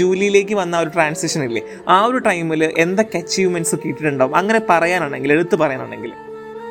ജൂലിയിലേക്ക് 0.00 0.56
വന്ന 0.62 0.80
ഒരു 0.84 0.92
ട്രാൻസിഷൻ 0.96 1.42
ഇല്ലേ? 1.48 1.62
ആ 1.94 1.98
ഒരു 2.10 2.20
ടൈമിൽ 2.28 2.64
എന്തൊക്കെ 2.84 3.18
അച്ചീവ്മെന്റ്സ് 3.24 3.76
കിട്ടിയിട്ടുണ്ടാവും? 3.84 4.36
അങ്ങനെ 4.42 4.62
പറയാനാണെങ്കിൽ 4.72 5.32
എടുത്ത് 5.36 5.58
പറയാനാണെങ്കിൽ. 5.64 6.14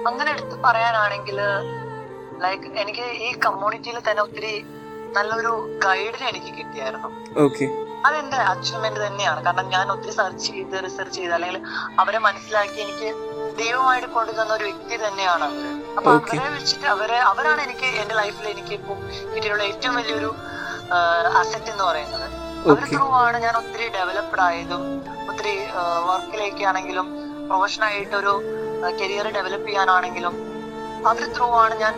അങ്ങനെ 0.10 0.30
എടുത്തു 0.36 0.58
പറയാനാണെങ്കിൽ 0.68 1.40
ലൈക്ക് 2.46 2.68
എനിക്ക് 2.84 3.08
ഈ 3.28 3.32
കമ്മ്യൂണിറ്റിയിൽ 3.46 4.00
തന്നെ 4.10 4.22
ഒത്തിരി 4.28 4.54
നല്ലൊരു 5.18 5.54
ഗൈഡിനെ 5.86 6.26
എനിക്ക് 6.34 6.52
കിട്ടിയായിരുന്നു. 6.60 7.10
ഓക്കെ 7.46 7.66
അതെന്റെ 8.08 8.40
അച്ചീവ്മെന്റ് 8.52 9.00
തന്നെയാണ്. 9.06 9.40
കാരണം 9.46 9.68
ഞാൻ 9.76 9.86
ഒത്തിരി 9.94 10.14
സെർച്ച് 10.20 10.46
ചെയ്ത് 10.48 10.76
റിസർച്ച് 10.86 11.18
ചെയ്ത് 11.20 11.34
അല്ലെങ്കിൽ 11.38 11.60
അവരെ 12.02 12.20
മനസ്സിലാക്കി 12.28 12.80
എനിക്ക് 12.86 13.10
ദൈവമായിട്ട് 13.62 14.10
കൊണ്ടുതന്ന 14.16 14.52
ഒരു 14.58 14.66
വ്യക്തി 14.70 14.96
തന്നെയാണ് 15.06 15.44
അവർ. 15.50 15.66
അപ്പൊ 15.98 16.10
അവരെ 16.18 16.48
വെച്ചിട്ട് 16.56 16.88
അവരെ 16.96 17.20
അവരാണ് 17.32 17.62
എനിക്ക് 17.68 17.90
എന്റെ 18.04 18.16
ലൈഫിൽ 18.22 18.48
എനിക്ക് 18.54 18.74
ഇപ്പം 18.80 19.00
കിട്ടിയുള്ള 19.34 19.64
ഏറ്റവും 19.72 19.96
വലിയൊരു 20.00 20.32
അസറ്റ് 21.42 21.72
എന്ന് 21.74 21.86
പറയുന്നത്. 21.90 22.28
അവർ 22.72 22.84
ത്രൂ 22.94 23.06
ആണ് 23.24 23.38
ഞാൻ 23.46 23.54
ഒത്തിരി 23.62 23.86
ഡെവലപ്ഡ് 23.98 24.44
ആയതും 24.48 24.84
ഒത്തിരി 25.30 25.54
വർക്കിലേക്ക് 26.10 26.64
ആണെങ്കിലും 26.72 27.08
പ്രൊഫഷണൽ 27.50 27.86
ആയിട്ട് 27.92 28.16
ഒരു 28.22 28.34
കരിയർ 29.00 29.28
ഡെവലപ്പ് 29.38 29.68
ചെയ്യാനാണെങ്കിലും 29.70 30.36
അവർ 31.10 31.24
ത്രൂ 31.38 31.48
ആണ് 31.64 31.76
ഞാൻ 31.84 31.94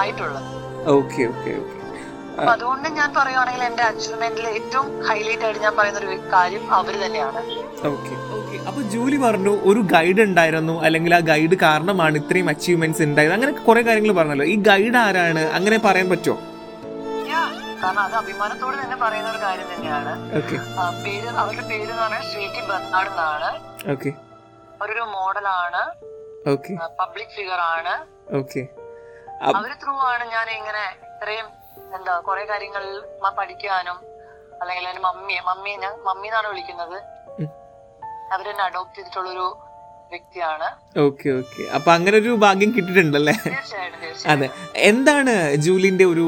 ആയിട്ടുള്ളത്. 0.00 0.48
ഓക്കെ 0.96 1.22
ഓക്കെ 1.32 1.50
ഓക്കെ 1.62 1.78
അപ്പൊ 2.38 2.52
അതുകൊണ്ട് 2.52 2.86
ഞാൻ 2.98 3.08
പറയുവാണെങ്കിൽ 3.16 3.64
എന്റെ 3.64 3.82
അച്ചീവ്മെന്റിൽ 3.82 4.46
ഏറ്റവും 4.48 4.86
ഹൈലൈറ്റ് 5.08 5.44
ആയിട്ട് 5.46 5.60
ഞാൻ 5.64 5.74
പറയുന്ന 5.78 5.98
ഒരു 5.98 6.18
കാര്യം 6.32 6.64
അവർ 6.78 6.94
തന്നെയാണ്. 7.04 7.40
അപ്പൊ 8.68 8.80
ജൂലി 8.92 9.16
പറഞ്ഞു 9.16 9.52
ഒരു 9.70 9.80
ഗൈഡ് 9.94 10.20
ഉണ്ടായിരുന്നു 10.26 10.74
അല്ലെങ്കിൽ 10.86 11.12
ആ 11.14 11.20
ഗൈഡ് 11.32 11.56
കാരണമാണ് 11.62 12.16
ഇത്രയും 12.22 12.48
അച്ചീവ്മെന്റ്സ് 12.52 13.02
ഉണ്ടായത്. 13.08 13.34
അങ്ങനെ 13.36 13.52
കുറെ 13.68 13.82
കാര്യങ്ങൾ 13.88 14.12
പറഞ്ഞല്ലോ. 14.20 14.46
ഈ 14.54 14.56
ഗൈഡ് 14.70 14.98
ആരാണ്? 15.04 15.44
അങ്ങനെ 15.58 15.78
പറയാൻ 15.86 16.08
പറ്റുമോ 16.10 16.38
കാരണം 17.82 18.02
അത് 18.02 18.14
അഭിമാനത്തോടെ 18.14 18.76
തന്നെ 18.82 18.96
പറയുന്ന 18.96 19.28
ഒരു 19.30 19.40
കാര്യം 19.44 19.68
തന്നെയാണ്. 19.74 20.12
പേര് 21.04 21.28
അവരുടെ 21.42 21.64
പേര് 21.70 21.88
എന്ന് 21.90 22.02
പറഞ്ഞാൽ 22.02 22.22
ശ്രീറ്റി 22.32 22.60
ബർണാഡ് 22.68 23.10
എന്നാണ്. 23.12 23.48
അവരൊരു 24.80 25.06
മോഡലാണ്. 25.16 25.82
പബ്ലിക് 27.00 27.34
ഫിഗർ 27.36 27.60
ആണ്. 27.74 27.94
ഓക്കെ 28.38 28.62
അവർ 29.50 29.70
ത്രൂ 29.84 29.94
ആണ് 30.10 30.24
ഞാൻ 30.34 30.46
ഇങ്ങനെ 30.58 30.84
ഇത്രയും 31.08 31.48
എന്താ 31.96 32.20
കുറെ 32.20 32.44
കാര്യങ്ങൾ 32.44 32.84
പഠിക്കുവാനും 33.22 33.28
പഠിക്കാനും 33.38 33.98
അല്ലെങ്കിൽ 34.60 34.88
എന്റെ 34.88 35.00
മമ്മിയെ 35.00 35.40
മമ്മിയെ 35.40 35.76
ഞാൻ 35.76 35.94
മമ്മി 36.02 36.26
എന്നാണ് 36.26 36.48
വിളിക്കുന്നത്. 36.48 36.98
അവരെന്നെ 38.32 38.64
അഡോപ്റ്റ് 38.64 38.98
ചെയ്തിട്ടുള്ളൊരു 38.98 39.46
വ്യക്തിയാണ്. 40.12 40.68
Okay 41.04 41.28
okay. 41.40 41.62
അപ്പൊ 41.76 41.88
അങ്ങനെ 41.96 42.16
ഒരു 42.22 42.32
ഭാഗ്യം 42.44 42.70
കിട്ടിയിട്ടുണ്ടല്ലേ? 42.76 43.34
അതെ. 44.32 44.48
എന്താണ് 44.90 45.32
ജൂലിന്റെ 45.66 46.04
ഒരു 46.12 46.26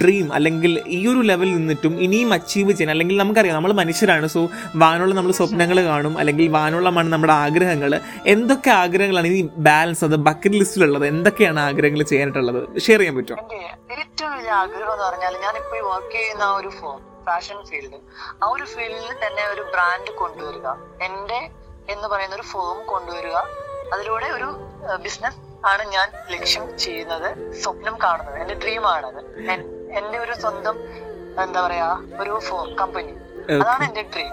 ഡ്രീം 0.00 0.26
അല്ലെങ്കിൽ 0.38 0.72
ഈ 0.96 1.00
ഒരു 1.12 1.20
ലെവലിൽ 1.30 1.54
നിന്നിട്ടും 1.60 1.94
ഇനിയും 2.06 2.30
അച്ചീവ് 2.36 2.72
ചെയ്യാൻ 2.78 2.92
അല്ലെങ്കിൽ 2.94 3.16
നമുക്കറിയാം 3.22 3.56
നമ്മൾ 3.58 3.74
മനുഷ്യരാണ് 3.80 4.28
സോ 4.34 4.42
വാനുള്ള 4.82 5.14
നമ്മൾ 5.18 5.32
സ്വപ്നങ്ങൾ 5.40 5.80
കാണും 5.90 6.14
അല്ലെങ്കിൽ 6.22 6.48
വാനുള്ളമാണ് 6.58 7.10
നമ്മുടെ 7.14 7.34
ആഗ്രഹങ്ങൾ. 7.44 7.94
എന്തൊക്കെ 8.34 8.72
ആഗ്രഹങ്ങളാണ് 8.82 9.30
ഇനി 9.32 9.42
ബാലൻസ് 9.70 10.04
അത് 10.08 10.16
ബക്കറ്റ് 10.28 10.60
ലിസ്റ്റിലുള്ളത് 10.62 11.06
എന്തൊക്കെയാണ് 11.12 11.60
ആഗ്രഹങ്ങൾ 11.68 12.02
ചെയ്യാനായിട്ടുള്ളത്? 12.12 12.60
ഷെയർ 12.86 13.00
ചെയ്യാൻ 13.02 13.16
പറ്റുമോ? 13.18 13.38
എന്റെ 13.42 13.60
ഏറ്റവും 14.02 14.30
വലിയ 14.36 14.54
ആഗ്രഹം 14.62 14.92
എന്ന് 14.94 15.06
പറഞ്ഞാൽ 15.08 15.34
വർക്ക് 15.90 16.14
ചെയ്യുന്ന 16.16 16.44
ഒരു 16.60 16.70
ഫോം 16.78 17.00
ഫാഷൻ 17.26 17.58
ഫീൽഡ് 17.68 17.98
ആ 18.42 18.46
ഒരു 18.54 18.64
ഫീൽഡിൽ 18.72 19.12
തന്നെ 19.24 19.44
ഒരു 19.54 19.62
ബ്രാൻഡ് 19.74 20.10
കൊണ്ടുവരിക. 20.22 20.68
എന്റെ 21.06 21.38
എന്ന് 21.88 22.08
പറയുന്ന 22.08 22.34
ഒരു 22.34 22.42
ഫോം 22.42 22.86
കൊണ്ടുവരിക. 22.86 23.36
അതിലൂടെ 23.92 24.26
ഒരു 24.26 24.48
ബിസിനസ് 25.02 25.66
ആണ് 25.66 25.82
ഞാൻ 25.84 26.08
ലക്ഷ്യം 26.30 26.78
ചെയ്യുന്നത് 26.78 27.54
സ്വപ്നം 27.62 27.98
കാണുന്നത്. 28.02 28.38
എന്റെ 28.38 28.54
ഡ്രീം 28.54 28.88
ആണത്. 28.88 29.20
എന്റെ 29.98 30.18
ഒരു 30.18 30.34
സ്വന്തം 30.34 30.78
എന്താ 31.42 31.66
പറയാ 31.66 31.88
ഒരു 32.20 32.38
ഫോം 32.38 32.76
കമ്പനി 32.76 33.14
അതാണ് 33.54 33.84
എന്റെ 33.84 34.02
ഡ്രീം 34.02 34.32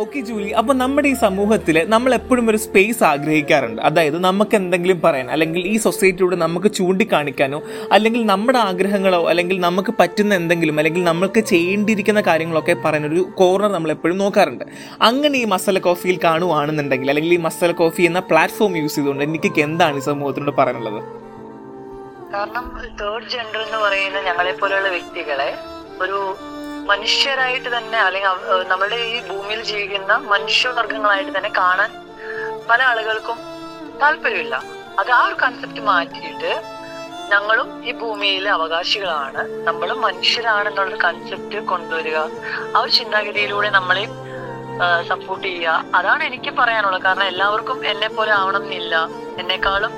ഓക്കെ 0.00 0.20
ജൂലി. 0.20 0.50
അപ്പൊ 0.50 0.74
നമ്മുടെ 0.74 1.08
ഈ 1.08 1.14
സമൂഹത്തിൽ 1.14 1.76
നമ്മൾ 1.88 2.14
എപ്പോഴും 2.14 2.50
ഒരു 2.50 2.56
സ്പേസ് 2.56 3.04
ആഗ്രഹിക്കാറുണ്ട്. 3.04 3.82
അതായത് 3.82 4.18
നമുക്ക് 4.24 4.54
എന്തെങ്കിലും 4.56 5.00
പറയാൻ 5.00 5.30
അല്ലെങ്കിൽ 5.30 5.66
ഈ 5.66 5.76
സൊസൈറ്റിയോട് 5.76 6.36
നമുക്ക് 6.36 6.72
ചൂണ്ടിക്കാണിക്കാനോ 6.72 7.62
അല്ലെങ്കിൽ 7.92 8.26
നമ്മുടെ 8.26 8.58
ആഗ്രഹങ്ങളോ 8.58 9.28
അല്ലെങ്കിൽ 9.28 9.60
നമുക്ക് 9.60 9.94
പറ്റുന്ന 10.00 10.34
എന്തെങ്കിലും 10.34 10.78
അല്ലെങ്കിൽ 10.78 11.04
നമ്മൾക്ക് 11.04 11.40
ചെയ്യേണ്ടിയിരിക്കുന്ന 11.40 12.20
കാര്യങ്ങളൊക്കെ 12.20 12.76
പറയാൻ 12.84 13.06
ഒരു 13.06 13.22
കോർണർ 13.34 13.72
നമ്മൾ 13.72 13.90
എപ്പോഴും 13.90 14.18
നോക്കാറുണ്ട്. 14.18 14.64
അങ്ങനെ 15.02 15.38
ഈ 15.38 15.44
മസാല 15.44 15.78
കോഫിയിൽ 15.78 16.18
കാണുവാണെന്നുണ്ടെങ്കിൽ 16.24 17.10
അല്ലെങ്കിൽ 17.10 17.34
ഈ 17.34 17.40
മസാല 17.48 17.72
കോഫി 17.72 18.02
എന്ന 18.02 18.18
പ്ലാറ്റ്ഫോം 18.20 18.76
യൂസ് 18.76 18.94
ചെയ്തുകൊണ്ട് 18.94 19.24
എനിക്ക് 19.24 19.60
എന്താണ് 19.60 19.96
ഈ 19.96 20.00
സമൂഹത്തിനോട് 20.00 20.56
പറയാനുള്ളത്? 20.56 21.02
കാരണം 22.34 22.66
തേർഡ് 23.00 23.28
ജെൻഡർ 23.30 23.60
എന്ന് 23.66 23.78
പറയുന്ന 23.78 24.20
ഞങ്ങളെ 24.20 24.52
പോലെയുള്ള 24.52 24.88
വ്യക്തികളെ 24.88 25.50
ഒരു 26.00 26.18
മനുഷ്യരായിട്ട് 26.90 27.68
തന്നെ 27.76 27.98
അല്ലെങ്കിൽ 28.00 28.30
നമ്മുടെ 28.68 28.96
ഈ 28.96 29.18
ഭൂമിയിൽ 29.28 29.60
ജീവിക്കുന്ന 29.70 30.14
മനുഷ്യവർഗങ്ങളായിട്ട് 30.32 31.32
തന്നെ 31.38 31.50
കാണാൻ 31.56 31.90
പല 32.70 32.82
ആളുകൾക്കും 32.82 33.38
താല്പര്യമില്ല. 34.02 34.54
അത് 34.98 35.10
ആ 35.10 35.20
ഒരു 35.26 35.36
കൺസെപ്റ്റ് 35.42 35.80
മാറ്റിയിട്ട് 35.80 36.52
ഞങ്ങളും 37.32 37.68
ഈ 37.88 37.92
ഭൂമിയിലെ 37.92 38.50
അവകാശികളാണ്. 38.50 39.42
നമ്മളും 39.68 40.00
മനുഷ്യരാണെന്നുള്ളൊരു 40.00 41.00
കൺസെപ്റ്റ് 41.04 41.58
കൊണ്ടുവരിക 41.70 42.18
ആ 42.74 42.80
ഒരു 42.80 42.90
ചിന്താഗതിയിലൂടെ 42.90 43.70
നമ്മളെ 43.70 44.04
സപ്പോർട്ട് 45.08 45.46
ചെയ്യുക. 45.46 45.84
അതാണ് 45.94 46.22
എനിക്ക് 46.24 46.50
പറയാനുള്ളത്. 46.50 47.02
കാരണം 47.02 47.26
എല്ലാവർക്കും 47.32 47.86
എന്നെ 47.86 48.08
പോലെ 48.08 48.32
ആവണം 48.32 48.62
എന്നില്ല 48.64 48.96
എന്നെക്കാളും 49.40 49.92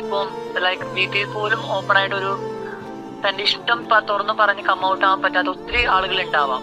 ഇപ്പം 0.00 0.28
ലൈക്ക് 0.64 0.82
വീട്ടിൽ 0.96 1.26
പോലും 1.32 1.60
ഓപ്പൺ 1.76 1.98
ആയിട്ട് 1.98 2.16
ഒരു 2.22 2.32
തന്റെ 3.26 3.42
ഇഷ്ടം 3.48 3.78
തുറന്നു 4.08 4.34
പറഞ്ഞ് 4.40 4.64
കമ്മൗട്ട് 4.68 5.04
ആവാൻ 5.06 5.20
പറ്റാത്ത 5.22 5.50
ഒത്തിരി 5.54 5.82
ആളുകൾ 5.94 6.18
ഉണ്ടാവാം 6.22 6.62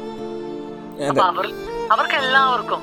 അപ്പൊ 1.05 1.24
അവർ 1.29 1.46
അവർക്ക് 1.91 2.17
എല്ലാവർക്കും 2.17 2.82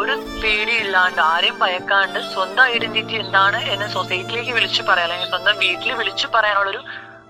ഒരു 0.00 0.14
പേടിയില്ലാണ്ട് 0.42 1.20
ആരെയും 1.24 1.56
ഭയക്കാണ്ട് 1.58 2.18
സ്വന്തം 2.30 2.62
ഐഡന്റിറ്റി 2.72 3.16
എന്താണ് 3.20 3.58
എന്ന് 3.72 3.86
സൊസൈറ്റിയിലേക്ക് 3.92 4.54
വിളിച്ചു 4.56 4.82
പറയാൻ 4.82 5.06
അല്ലെങ്കിൽ 5.06 5.28
സ്വന്തം 5.28 5.56
വീട്ടിൽ 5.60 5.92
വിളിച്ചു 5.94 6.26
പറയാനുള്ളൊരു 6.34 6.80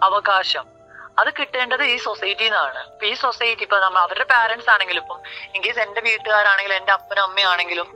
അവകാശം. 0.03 0.65
അത് 1.21 1.31
കിട്ടേണ്ടത് 1.37 1.83
ഈ 1.85 1.97
സൊസൈറ്റിയിൽ 2.05 2.49
നിന്നാണ് 2.49 2.81
ഇപ്പൊ 2.87 3.05
ഈ 3.07 3.15
സൊസൈറ്റി 3.21 3.63
ഇപ്പൊ 3.63 3.77
നമ്മൾ 3.79 4.01
അവരുടെ 4.01 4.27
പാരന്റ്സ് 4.33 4.71
ആണെങ്കിലും 4.71 5.03
ഇപ്പം 5.05 5.19
ഇൻകേസ് 5.55 5.81
എന്റെ 5.85 6.01
വീട്ടുകാരാണെങ്കിലും 6.07 6.77
എന്റെ 6.77 6.93
അപ്പനും 6.93 7.25
അമ്മയാണെങ്കിലും 7.25 7.89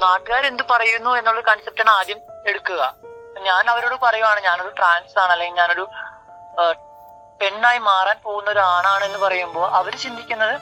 നാട്ടുകാർ 0.00 0.42
എന്ത് 0.48 0.64
പറയുന്നു 0.72 1.10
എന്നുള്ള 1.18 1.42
കൺസെപ്റ്റാണ് 1.48 1.90
ആദ്യം 1.90 2.20
എടുക്കുക. 2.46 2.80
ഞാൻ 3.46 3.64
അവരോട് 3.72 3.96
പറയുവാണ് 4.02 4.40
ഞാനൊരു 4.40 4.72
ട്രാൻസ് 4.78 5.16
ആണ് 5.18 5.32
അല്ലെങ്കിൽ 5.32 5.58
ഞാനൊരു 5.60 5.84
പെണ്ണായി 7.40 7.78
മാറാൻ 7.78 8.16
പോകുന്ന 8.24 8.50
ഒരു 8.50 8.58
ആണാണ് 8.58 9.04
എന്ന് 9.04 9.18
പറയുമ്പോൾ 9.18 9.70
അവർ 9.70 9.96
ചിന്തിക്കുന്നത് 9.96 10.56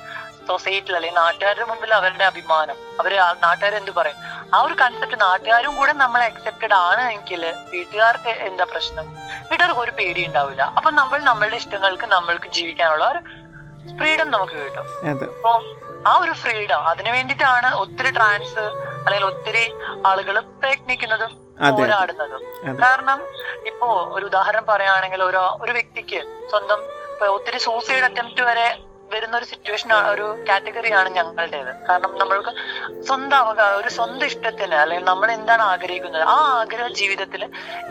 സൊസൈറ്റിയിൽ 0.48 0.96
അല്ലെങ്കിൽ 0.96 1.18
നാട്ടുകാരുടെ 1.20 1.64
മുമ്പിൽ 1.64 1.94
അവരുടെ 1.94 2.24
അഭിമാനം. 2.24 2.76
അവർ 3.00 3.12
നാട്ടുകാർ 3.42 3.74
എന്ത് 3.74 3.90
പറയും? 3.90 4.16
ആ 4.54 4.60
ഒരു 4.62 4.74
കൺസെപ്റ്റ് 4.74 5.20
നാട്ടുകാരും 5.20 5.76
കൂടെ 5.76 5.92
നമ്മളെ 5.92 6.24
അക്സെപ്റ്റഡ് 6.24 6.74
ആണ് 6.74 7.02
എങ്കിൽ 7.12 7.54
വീട്ടുകാർക്ക് 7.72 8.28
എന്താ 8.28 8.64
പ്രശ്നം? 8.64 9.06
വീട്ടുകാർക്ക് 9.50 9.80
ഒരു 9.80 9.90
പേടി 9.90 10.26
ഉണ്ടാവില്ല. 10.26 10.62
അപ്പൊ 10.62 10.90
നമ്മൾ 10.90 11.20
നമ്മളുടെ 11.20 11.56
ഇഷ്ടങ്ങൾക്ക് 11.56 12.06
നമ്മൾക്ക് 12.06 12.50
ജീവിക്കാനുള്ള 12.50 13.04
ഒരു 13.04 13.22
ഫ്രീഡം 13.98 14.30
നമുക്ക് 14.30 14.52
കിട്ടും. 14.52 14.88
അപ്പോ 15.28 15.52
ആ 16.06 16.12
ഒരു 16.18 16.32
ഫ്രീഡം 16.32 16.82
അതിനു 16.88 17.10
വേണ്ടിയിട്ടാണ് 17.10 17.74
ഒത്തിരി 17.74 18.10
ട്രാൻസ് 18.10 18.64
അല്ലെങ്കിൽ 19.04 19.26
ഒത്തിരി 19.26 19.64
ആളുകൾ 20.06 20.40
പ്രയത്നിക്കുന്നതും. 20.40 21.41
പോരാടുന്നതും. 21.78 22.42
കാരണം 22.84 23.18
ഇപ്പോ 23.70 23.88
ഒരു 24.16 24.24
ഉദാഹരണം 24.30 24.64
പറയുകയാണെങ്കിൽ 24.70 25.22
ഒരു 25.30 25.42
ഒരു 25.64 25.72
വ്യക്തിക്ക് 25.78 26.20
സ്വന്തം 26.52 26.80
ഒത്തിരി 27.36 27.58
സൂസൈഡ് 27.66 28.04
അറ്റംപ്റ്റ് 28.08 28.44
വരെ 28.50 28.66
വരുന്ന 29.12 29.34
ഒരു 29.38 29.46
സിറ്റുവേഷൻ 29.50 29.90
ഒരു 30.12 30.26
കാറ്റഗറിയാണ് 30.48 31.08
ഞങ്ങളുടേത്. 31.16 31.72
കാരണം 31.88 32.12
നമ്മൾക്ക് 32.20 32.52
സ്വന്തം 33.08 33.36
അവകാശം 33.36 33.78
ഒരു 33.82 33.90
സ്വന്തം 33.96 34.26
ഇഷ്ടത്തിന് 34.26 34.76
അല്ലെങ്കിൽ 34.82 35.06
നമ്മൾ 35.10 35.30
എന്താണ് 35.38 35.62
ആഗ്രഹിക്കുന്നത്? 35.62 36.24
ആ 36.34 36.36
ആഗ്രഹ 36.60 36.86
ജീവിതത്തിൽ 37.00 37.42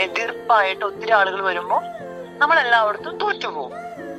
എതിർപ്പായിട്ട് 0.06 0.84
ഒത്തിരി 0.90 1.14
ആളുകൾ 1.20 1.42
വരുമ്പോൾ 1.50 1.82
നമ്മൾ 2.42 2.58
എല്ലായിടത്തും 2.66 3.16
തോറ്റുപോകും 3.24 3.74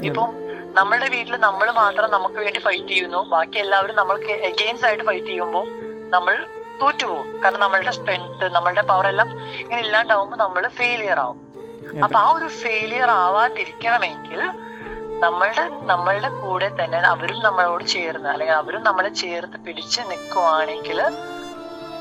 ഇപ്പം 0.08 0.30
നമ്മളുടെ 0.78 1.08
വീട്ടിൽ 1.14 1.34
നമ്മൾ 1.46 1.70
മാത്രം 1.82 2.10
നമുക്ക് 2.10 2.38
വേണ്ടി 2.44 2.60
ഫൈറ്റ് 2.66 2.88
ചെയ്യുന്നു. 2.88 3.20
ബാക്കി 3.34 3.58
എല്ലാവരും 3.64 3.96
നമ്മൾക്ക് 3.96 4.32
എഗെയിൻസ്റ്റ് 4.50 4.88
ആയിട്ട് 4.88 5.04
ഫൈറ്റ് 5.10 5.26
ചെയ്യുമ്പോൾ 5.26 5.66
നമ്മൾ 6.14 6.34
തോറ്റുപോകും 6.80 7.42
കാരണം 7.42 7.60
നമ്മളുടെ 7.60 7.90
സ്ട്രെങ്ത് 7.90 8.44
നമ്മളുടെ 8.56 8.82
പവർ 8.82 9.06
എല്ലാം 9.06 9.28
ഇങ്ങനെ 9.62 9.80
ഇല്ലാണ്ടാവുമ്പോൾ 9.80 10.36
നമ്മൾ 10.36 10.68
ഫെയിലിയർ 10.80 11.18
ആവും. 11.18 11.38
അപ്പൊ 12.04 12.18
ആ 12.18 12.28
ഒരു 12.32 12.48
ഫെയിലിയർ 12.62 13.10
ആവാതിരിക്കണമെങ്കിൽ 13.24 14.40
നമ്മളുടെ 15.24 15.64
നമ്മളുടെ 15.82 16.28
കൂടെ 16.40 16.68
തന്നെ 16.80 16.98
അവരും 17.14 17.38
നമ്മളോട് 17.42 17.84
ചേർന്ന് 17.94 18.28
അല്ലെങ്കിൽ 18.28 18.54
അവരും 18.54 18.82
നമ്മളെ 18.82 19.08
ചേർത്ത് 19.22 19.58
പിടിച്ച് 19.66 20.00
നിൽക്കുവാണെങ്കിൽ 20.10 21.00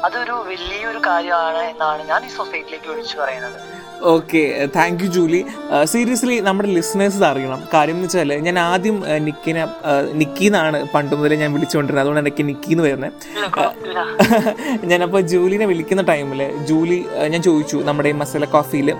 അതൊരു 0.06 0.36
വലിയൊരു 0.50 1.00
കാര്യമാണ് 1.08 1.62
എന്നാണ് 1.72 2.04
ഞാൻ 2.04 2.22
ഈ 2.26 2.32
സൊസൈറ്റിയിലേക്ക് 2.38 2.90
വിളിച്ചു 2.90 3.18
പറയുന്നത്. 3.20 3.60
Okay 4.04 4.68
thank 4.76 5.04
you 5.04 5.10
Julie 5.10 5.46
seriously 5.84 6.40
നമ്മുടെ 6.40 6.70
ലിസണേഴ്സ് 6.70 7.24
അറിയണം. 7.24 7.60
കാര്യം 7.74 7.96
എന്ന് 7.96 8.08
വെച്ചാൽ 8.08 8.34
ഞാൻ 8.48 8.60
ആദ്യം 8.60 8.98
uh, 9.02 9.20
നിക്കിനെ 9.28 9.64
uh, 9.64 10.04
നിക്കി 10.14 10.46
എന്നാണ് 10.46 10.88
പണ്ട് 10.94 11.16
മുതലേ 11.16 11.36
ഞാൻ 11.36 11.54
വിളിച്ചുകൊണ്ടിരുന്നത്. 11.54 12.04
അതുകൊണ്ട് 12.04 12.20
എനിക്ക് 12.20 12.46
നിക്കി 12.50 12.72
എന്ന് 12.72 12.84
വരുന്നത് 12.84 13.12
കുഴപ്പമില്ല. 13.52 14.00
ഞാനപ്പോൾ 14.92 15.22
ജൂലിനെ 15.22 15.66
വിളിക്കുന്ന 15.66 16.02
ടൈമിൽ 16.02 16.44
ജൂലി 16.66 17.06
uh, 17.18 17.28
ഞാൻ 17.28 17.42
ചോദിച്ചു 17.42 17.78
നമ്മുടെ 17.78 18.10
ഈ 18.10 18.12
മസാല 18.12 18.46
കോഫിയിൽ 18.46 18.92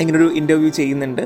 ഇങ്ങനൊരു 0.00 0.32
ഇന്റർവ്യൂ 0.34 0.68
ചെയ്യുന്നുണ്ട്. 0.68 1.22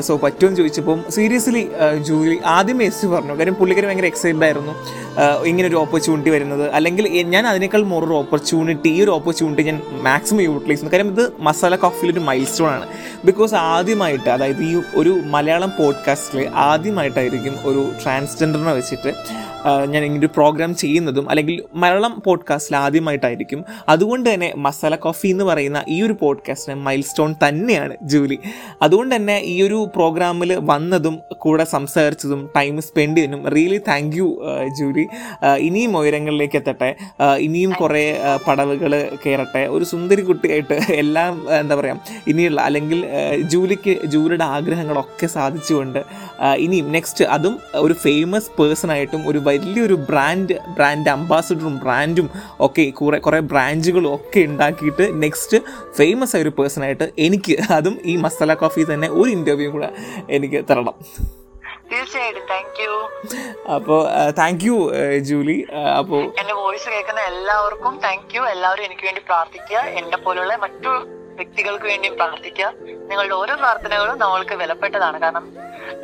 സോ 0.00 0.16
പറ്റുമെന്ന് 0.16 0.56
ചോദിച്ചപ്പം 0.56 1.04
സീരിയസ്ലി 1.10 1.70
ജൂലി 2.02 2.38
ആദ്യം 2.46 2.82
എസ് 2.82 3.06
പറഞ്ഞു. 3.06 3.34
കാര്യം 3.34 3.54
പുള്ളിക്കാരി 3.54 3.86
ഭയങ്കര 3.86 4.06
എക്സൈറ്റഡ് 4.06 4.44
ആയിരുന്നു. 4.44 4.74
ഇങ്ങനൊരു 5.44 5.76
ഓപ്പർച്യൂണിറ്റി 5.76 6.30
വരുന്നത്. 6.30 6.70
അല്ലെങ്കിൽ 6.70 7.08
ഞാൻ 7.08 7.46
അതിനേക്കാൾ 7.46 7.82
മോർ 7.82 8.04
ഒരു 8.04 8.12
ഓപ്പർച്യൂണിറ്റി 8.12 8.88
ഈ 8.88 9.02
ഒരു 9.02 9.10
ഓപ്പർച്യൂണിറ്റി 9.10 9.62
ഞാൻ 9.62 9.82
മാക്സിമം 10.02 10.40
യൂട്ടിലൈസ് 10.40 10.80
ചെയ്യുന്നു. 10.80 10.98
കാര്യം 10.98 11.12
ഇത് 11.12 11.32
മസാല 11.40 11.76
കോഫിയിലൊരു 11.76 12.20
മൈൽ 12.20 12.44
സ്റ്റോൺ 12.44 12.70
ആണ്. 12.70 12.86
ബിക്കോസ് 13.24 13.54
ആദ്യമായിട്ട് 13.54 14.28
അതായത് 14.30 14.62
ഈ 14.62 14.82
ഒരു 14.94 15.10
മലയാളം 15.24 15.72
പോഡ്കാസ്റ്റിൽ 15.78 16.48
ആദ്യമായിട്ടായിരിക്കും 16.54 17.56
ഒരു 17.64 17.92
ട്രാൻസ്ജെൻഡറിനെ 18.02 18.72
വെച്ചിട്ട് 18.72 19.12
ഞാൻ 19.66 20.04
ഇങ്ങനെ 20.04 20.18
ഒരു 20.18 20.26
പ്രോഗ്രാം 20.26 20.74
ചെയ്യുന്നതും 20.76 21.30
അല്ലെങ്കിൽ 21.30 21.62
മലയാളം 21.74 22.22
പോഡ്കാസ്റ്റിൽ 22.26 22.76
ആദ്യമായിട്ടായിരിക്കും. 22.76 23.64
അതുകൊണ്ട് 23.88 24.34
തന്നെ 24.34 24.52
മസാല 24.56 24.94
കോഫി 24.94 25.28
എന്ന് 25.28 25.44
പറയുന്ന 25.44 25.84
ഈ 25.88 26.02
ഒരു 26.02 26.16
പോഡ്കാസ്റ്റിന് 26.20 26.76
മൈൽ 26.76 27.02
സ്റ്റോൺ 27.02 27.34
തന്നെയാണ് 27.48 27.96
ജൂലി. 28.02 28.38
അതുകൊണ്ട് 28.82 29.16
തന്നെ 29.16 29.38
ഈ 29.44 29.62
ഒരു 29.62 29.88
പ്രോഗ്രാമിൽ 29.94 30.58
വന്നതും 30.60 31.20
കൂടെ 31.32 31.64
സംസാരിച്ചതും 31.64 32.50
ടൈം 32.56 32.82
സ്പെൻഡ് 32.82 33.16
ചെയ്യുന്നതും 33.16 33.48
റിയലി 33.50 33.80
താങ്ക് 33.88 34.16
യു 34.16 34.42
ജൂലി. 34.80 35.06
ഇനിയും 35.58 35.98
ഉയരങ്ങളിലേക്ക് 35.98 36.56
എത്തട്ടെ. 36.56 36.96
ഇനിയും 37.38 37.72
കുറേ 37.72 38.18
പടവുകൾ 38.48 39.08
കയറട്ടെ 39.26 39.66
ഒരു 39.66 39.84
സുന്ദരി 39.84 40.22
കുട്ടിയായിട്ട് 40.22 40.78
എല്ലാം 40.94 41.46
എന്താ 41.60 41.74
പറയുക 41.74 42.00
ഇനിയുള്ള 42.28 42.60
അല്ലെങ്കിൽ 42.60 43.06
ജൂലിക്ക് 43.40 44.06
ജൂലിയുടെ 44.06 44.44
ആഗ്രഹങ്ങളൊക്കെ 44.44 45.26
സാധിച്ചുകൊണ്ട് 45.26 46.04
ഇനിയും 46.56 46.92
നെക്സ്റ്റ് 46.92 47.24
അതും 47.24 47.58
ഒരു 47.74 47.92
ഫേമസ് 47.92 48.50
പേഴ്സൺ 48.58 48.92
ആയിട്ടും 48.92 49.28
ഒരു 49.28 49.38
വലിയൊരു 49.50 49.96
ബ്രാൻഡ് 50.10 50.56
ബ്രാൻഡ് 50.76 51.10
അംബാസഡറും 51.16 51.74
ബ്രാൻഡും 51.84 52.28
ഒക്കെ 52.66 52.86
കുറേ 53.00 53.18
കുറേ 53.26 53.40
ബ്രാഞ്ചുകളും 53.52 54.10
ഒക്കെ 54.14 54.40
ഉണ്ടാക്കിയിട്ട് 54.50 55.06
നെക്സ്റ്റ് 55.22 55.58
ഫേമസ് 55.98 56.34
ആയ 56.36 56.44
ഒരു 56.46 56.52
പേഴ്സണായിട്ട് 56.58 57.08
എനിക്ക് 57.26 57.56
അതും 57.78 57.98
ഈ 58.12 58.14
മസാല 58.24 58.54
കോഫി 58.62 58.86
തന്നെ 58.92 59.10
ഒരു 59.20 59.30
ഇന്റർവ്യൂ 59.38 59.68
കൂടെ 59.74 59.90
എനിക്ക് 60.38 60.60
തരണം. 60.70 60.96
തീർച്ചയായിട്ടും. 61.92 62.42
താങ്ക് 62.50 62.80
യു 62.82 62.92
അപ്പോ 63.74 63.96
താങ്ക് 64.38 64.64
യു 64.66 64.76
ജൂലി. 65.28 65.56
അപ്പോ 65.98 66.18
എന്റെ 66.40 66.54
വോയിസ് 66.60 66.88
കേൾക്കുന്ന 66.94 67.22
എല്ലാവർക്കും 67.30 67.94
താങ്ക് 68.04 68.34
യു 68.36 68.42
എല്ലാവരും 68.52 68.84
എനിക്ക് 68.88 69.04
വേണ്ടി 69.08 69.22
പ്രാർത്ഥിക്കുക. 69.30 69.80
എന്നെ 70.00 70.18
പോലുള്ള 70.26 70.54
മറ്റു 70.64 70.92
വ്യക്തികൾക്ക് 71.40 71.86
വേണ്ടിയും 71.90 72.14
പ്രാർത്ഥിക്കുക. 72.20 72.72
നിങ്ങളുടെ 73.10 73.34
ഓരോ 73.42 73.54
പ്രാർത്ഥനകളും 73.62 74.18
നമ്മൾക്ക് 74.24 74.54
വിലപ്പെട്ടതാണ്. 74.62 75.20
കാരണം 75.24 75.46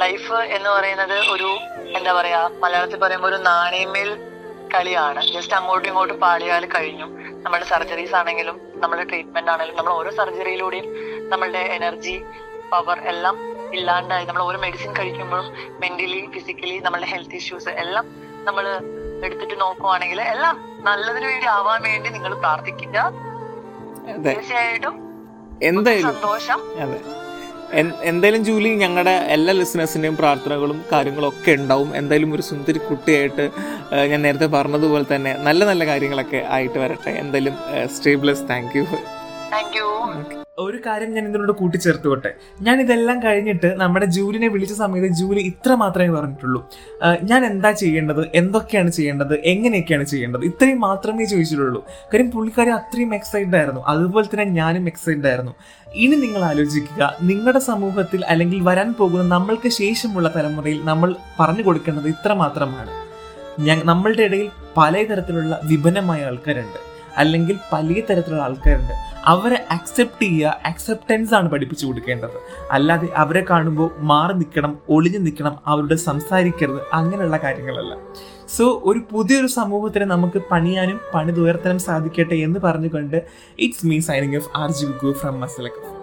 ലൈഫ് 0.02 0.38
എന്ന് 0.56 0.70
പറയുന്നത് 0.76 1.16
ഒരു 1.34 1.50
എന്താ 1.98 2.12
പറയാ 2.20 2.40
മലയാളത്തിൽ 2.62 3.00
പറയുമ്പോൾ 3.04 3.28
ഒരു 3.32 3.38
നാണയമേൽ 3.50 4.10
കളിയാണ്. 4.74 5.20
ജസ്റ്റ് 5.34 5.54
അങ്ങോട്ടും 5.56 5.88
ഇങ്ങോട്ടും 5.90 6.16
പാളിയാൽ 6.24 6.64
കഴിഞ്ഞു. 6.66 7.06
നമ്മുടെ 7.44 7.64
സർജറീസ് 7.64 8.14
ആണെങ്കിലും 8.20 8.56
നമ്മുടെ 8.82 9.04
ട്രീറ്റ്മെന്റ് 9.10 9.50
ആണെങ്കിലും 9.50 9.78
നമ്മൾ 9.78 9.92
ഓരോ 9.92 10.10
സർജറിയിലൂടെയും 10.10 10.86
നമ്മളുടെ 11.32 11.62
എനർജി 11.76 12.16
പവർ 12.72 12.98
എല്ലാം 13.12 13.36
ഇല്ലാണ്ടായി. 13.76 14.24
നമ്മൾ 14.24 14.42
ഓരോ 14.42 14.58
മെഡിസിൻ 14.64 14.90
കഴിക്കുമ്പോഴും 14.98 15.46
മെന്റലി 15.82 16.20
ഫിസിക്കലി 16.34 16.76
നമ്മളുടെ 16.78 17.08
ഹെൽത്ത് 17.12 17.38
ഇഷ്യൂസ് 17.40 17.68
എല്ലാം 17.84 18.06
നമ്മൾ 18.48 18.64
എടുത്തിട്ട് 19.26 19.60
നോക്കുവാണെങ്കിൽ 19.60 20.20
എല്ലാം 20.20 20.56
നല്ലതിനു 20.88 21.26
വേണ്ടി 21.26 21.46
ആവാൻ 21.46 21.82
വേണ്ടി 21.82 22.08
നിങ്ങൾ 22.16 22.34
പ്രാർത്ഥിക്കുക. 22.44 22.98
തീർച്ചയായിട്ടും 24.26 24.94
എന്തായാലും 25.60 26.16
അതെ. 26.82 26.98
എന്തായാലും 28.02 28.44
ജൂലി 28.44 28.68
ഞങ്ങളുടെ 28.75 29.14
എല്ലാ 29.26 29.52
ലിസണേഴ്സിന്റെയും 29.52 30.16
പ്രാർത്ഥനകളും 30.16 30.84
കാര്യങ്ങളും 30.92 31.28
ഒക്കെ 31.28 31.52
ഉണ്ടാവും. 31.52 31.94
എന്തായാലും 31.94 32.34
ഒരു 32.34 32.42
സുന്ദരി 32.42 32.78
കുട്ടിയായിട്ട് 32.78 33.44
ഞാൻ 34.10 34.22
നേരത്തെ 34.22 34.46
പറഞ്ഞതുപോലെ 34.46 35.04
തന്നെ 35.14 35.32
നല്ല 35.34 35.64
നല്ല 35.64 35.86
കാര്യങ്ങളൊക്കെ 35.86 36.44
ആയിട്ട് 36.48 36.78
വരട്ടെ. 36.78 37.10
എന്തായാലും 37.10 37.56
യു 37.96 38.44
താങ്ക് 38.50 38.76
യു 38.78 38.84
ഒരു 40.58 40.78
കാര്യം 40.86 41.10
ഞാൻ 41.14 41.24
ഇതിനോട് 41.28 41.52
കൂട്ടിച്ചേർത്തുകൊട്ടെ. 41.52 42.30
ഞാൻ 42.66 42.80
ഇതെല്ലാം 42.80 43.22
കഴിഞ്ഞിട്ട് 43.22 43.68
നമ്മുടെ 43.80 44.06
ജൂലിനെ 44.06 44.48
വിളിച്ച 44.48 44.74
സമയത്ത് 44.74 45.08
ജൂലി 45.20 45.40
ഇത്ര 45.40 45.74
മാത്രമേ 45.74 46.10
പറഞ്ഞിട്ടുള്ളൂ. 46.14 46.60
ഞാൻ 47.30 47.46
എന്താ 47.46 47.70
ചെയ്യേണ്ടത്? 47.70 48.22
എന്തൊക്കെയാണ് 48.34 48.90
ചെയ്യേണ്ടത്? 48.90 49.34
എങ്ങനെയൊക്കെയാണ് 49.52 50.04
ചെയ്യേണ്ടത്? 50.04 50.44
ഇത്രയും 50.50 50.80
മാത്രമേ 50.80 51.24
ചോദിച്ചിട്ടുള്ളൂ. 51.24 51.84
കാര്യം 52.14 52.30
പുള്ളിക്കാരി 52.30 52.72
അത്രയും 52.78 53.14
എക്സൈറ്റഡ് 53.14 53.56
ആയിരുന്നു. 53.56 53.82
അതുപോലെ 53.92 54.26
തന്നെ 54.26 54.46
ഞാനും 54.60 54.86
എക്സൈറ്റഡ് 54.86 55.26
ആയിരുന്നു. 55.26 55.54
ഇനി 56.04 56.16
നിങ്ങൾ 56.24 56.42
ആലോചിക്കുക. 56.50 57.02
നിങ്ങളുടെ 57.22 57.58
സമൂഹത്തിൽ 57.58 58.24
അല്ലെങ്കിൽ 58.24 58.60
വരാൻ 58.70 58.90
പോകുന്ന 58.98 59.28
നമ്മൾക്ക് 59.34 59.68
ശേഷമുള്ള 59.68 60.28
തലമുറയിൽ 60.36 60.80
നമ്മൾ 60.84 61.12
പറഞ്ഞു 61.40 61.62
കൊടുക്കേണ്ടത് 61.62 62.08
ഇത്ര 62.08 62.32
മാത്രമാണ്. 62.42 62.92
നമ്മളുടെ 63.90 64.22
ഇടയിൽ 64.22 64.50
പലതരത്തിലുള്ള 64.76 65.60
വിപന്നമായ 65.64 66.24
ആൾക്കാരുണ്ട്. 66.30 66.95
അല്ലെങ്കിൽ 67.16 67.58
പല 67.73 67.92
തരത്തിലുള്ള 68.11 68.42
ആൾക്കാരുണ്ട്. 68.42 68.92
അവരെ 69.25 69.66
അക്സെപ്റ്റ് 69.70 70.23
ചെയ്യുക 70.23 70.61
അക്സെപ്റ്റൻസ് 70.66 71.35
ആണ് 71.35 71.50
പഠിപ്പിച്ചു 71.50 71.87
കൊടുക്കേണ്ടത്. 71.87 72.38
അല്ലാതെ 72.70 73.08
അവരെ 73.16 73.44
കാണുമ്പോൾ 73.50 73.90
മാറി 73.99 74.32
നിൽക്കണം 74.32 74.78
ഒളിഞ്ഞു 74.88 75.18
നിൽക്കണം 75.18 75.58
അവരുടെ 75.66 75.94
സംസാരിക്കരുത് 75.94 76.80
അങ്ങനെയുള്ള 76.92 77.37
കാര്യങ്ങളല്ല. 77.37 77.96
സോ 78.49 78.82
ഒരു 78.85 79.00
പുതിയൊരു 79.11 79.46
സമൂഹത്തിന് 79.46 80.04
നമുക്ക് 80.04 80.42
പണിയാനും 80.50 81.00
പണിതുയർത്താനും 81.14 81.78
സാധിക്കട്ടെ 81.78 82.35
എന്ന് 82.35 82.61
പറഞ്ഞുകൊണ്ട് 82.61 83.26
it's 83.58 83.87
me 83.87 84.00
signing 84.00 84.37
off 84.37 84.49
R 84.56 84.70
G 84.70 84.87
ഗു 84.87 85.12
ഫ്രം 85.12 85.40
മസലക്ക് 85.40 85.95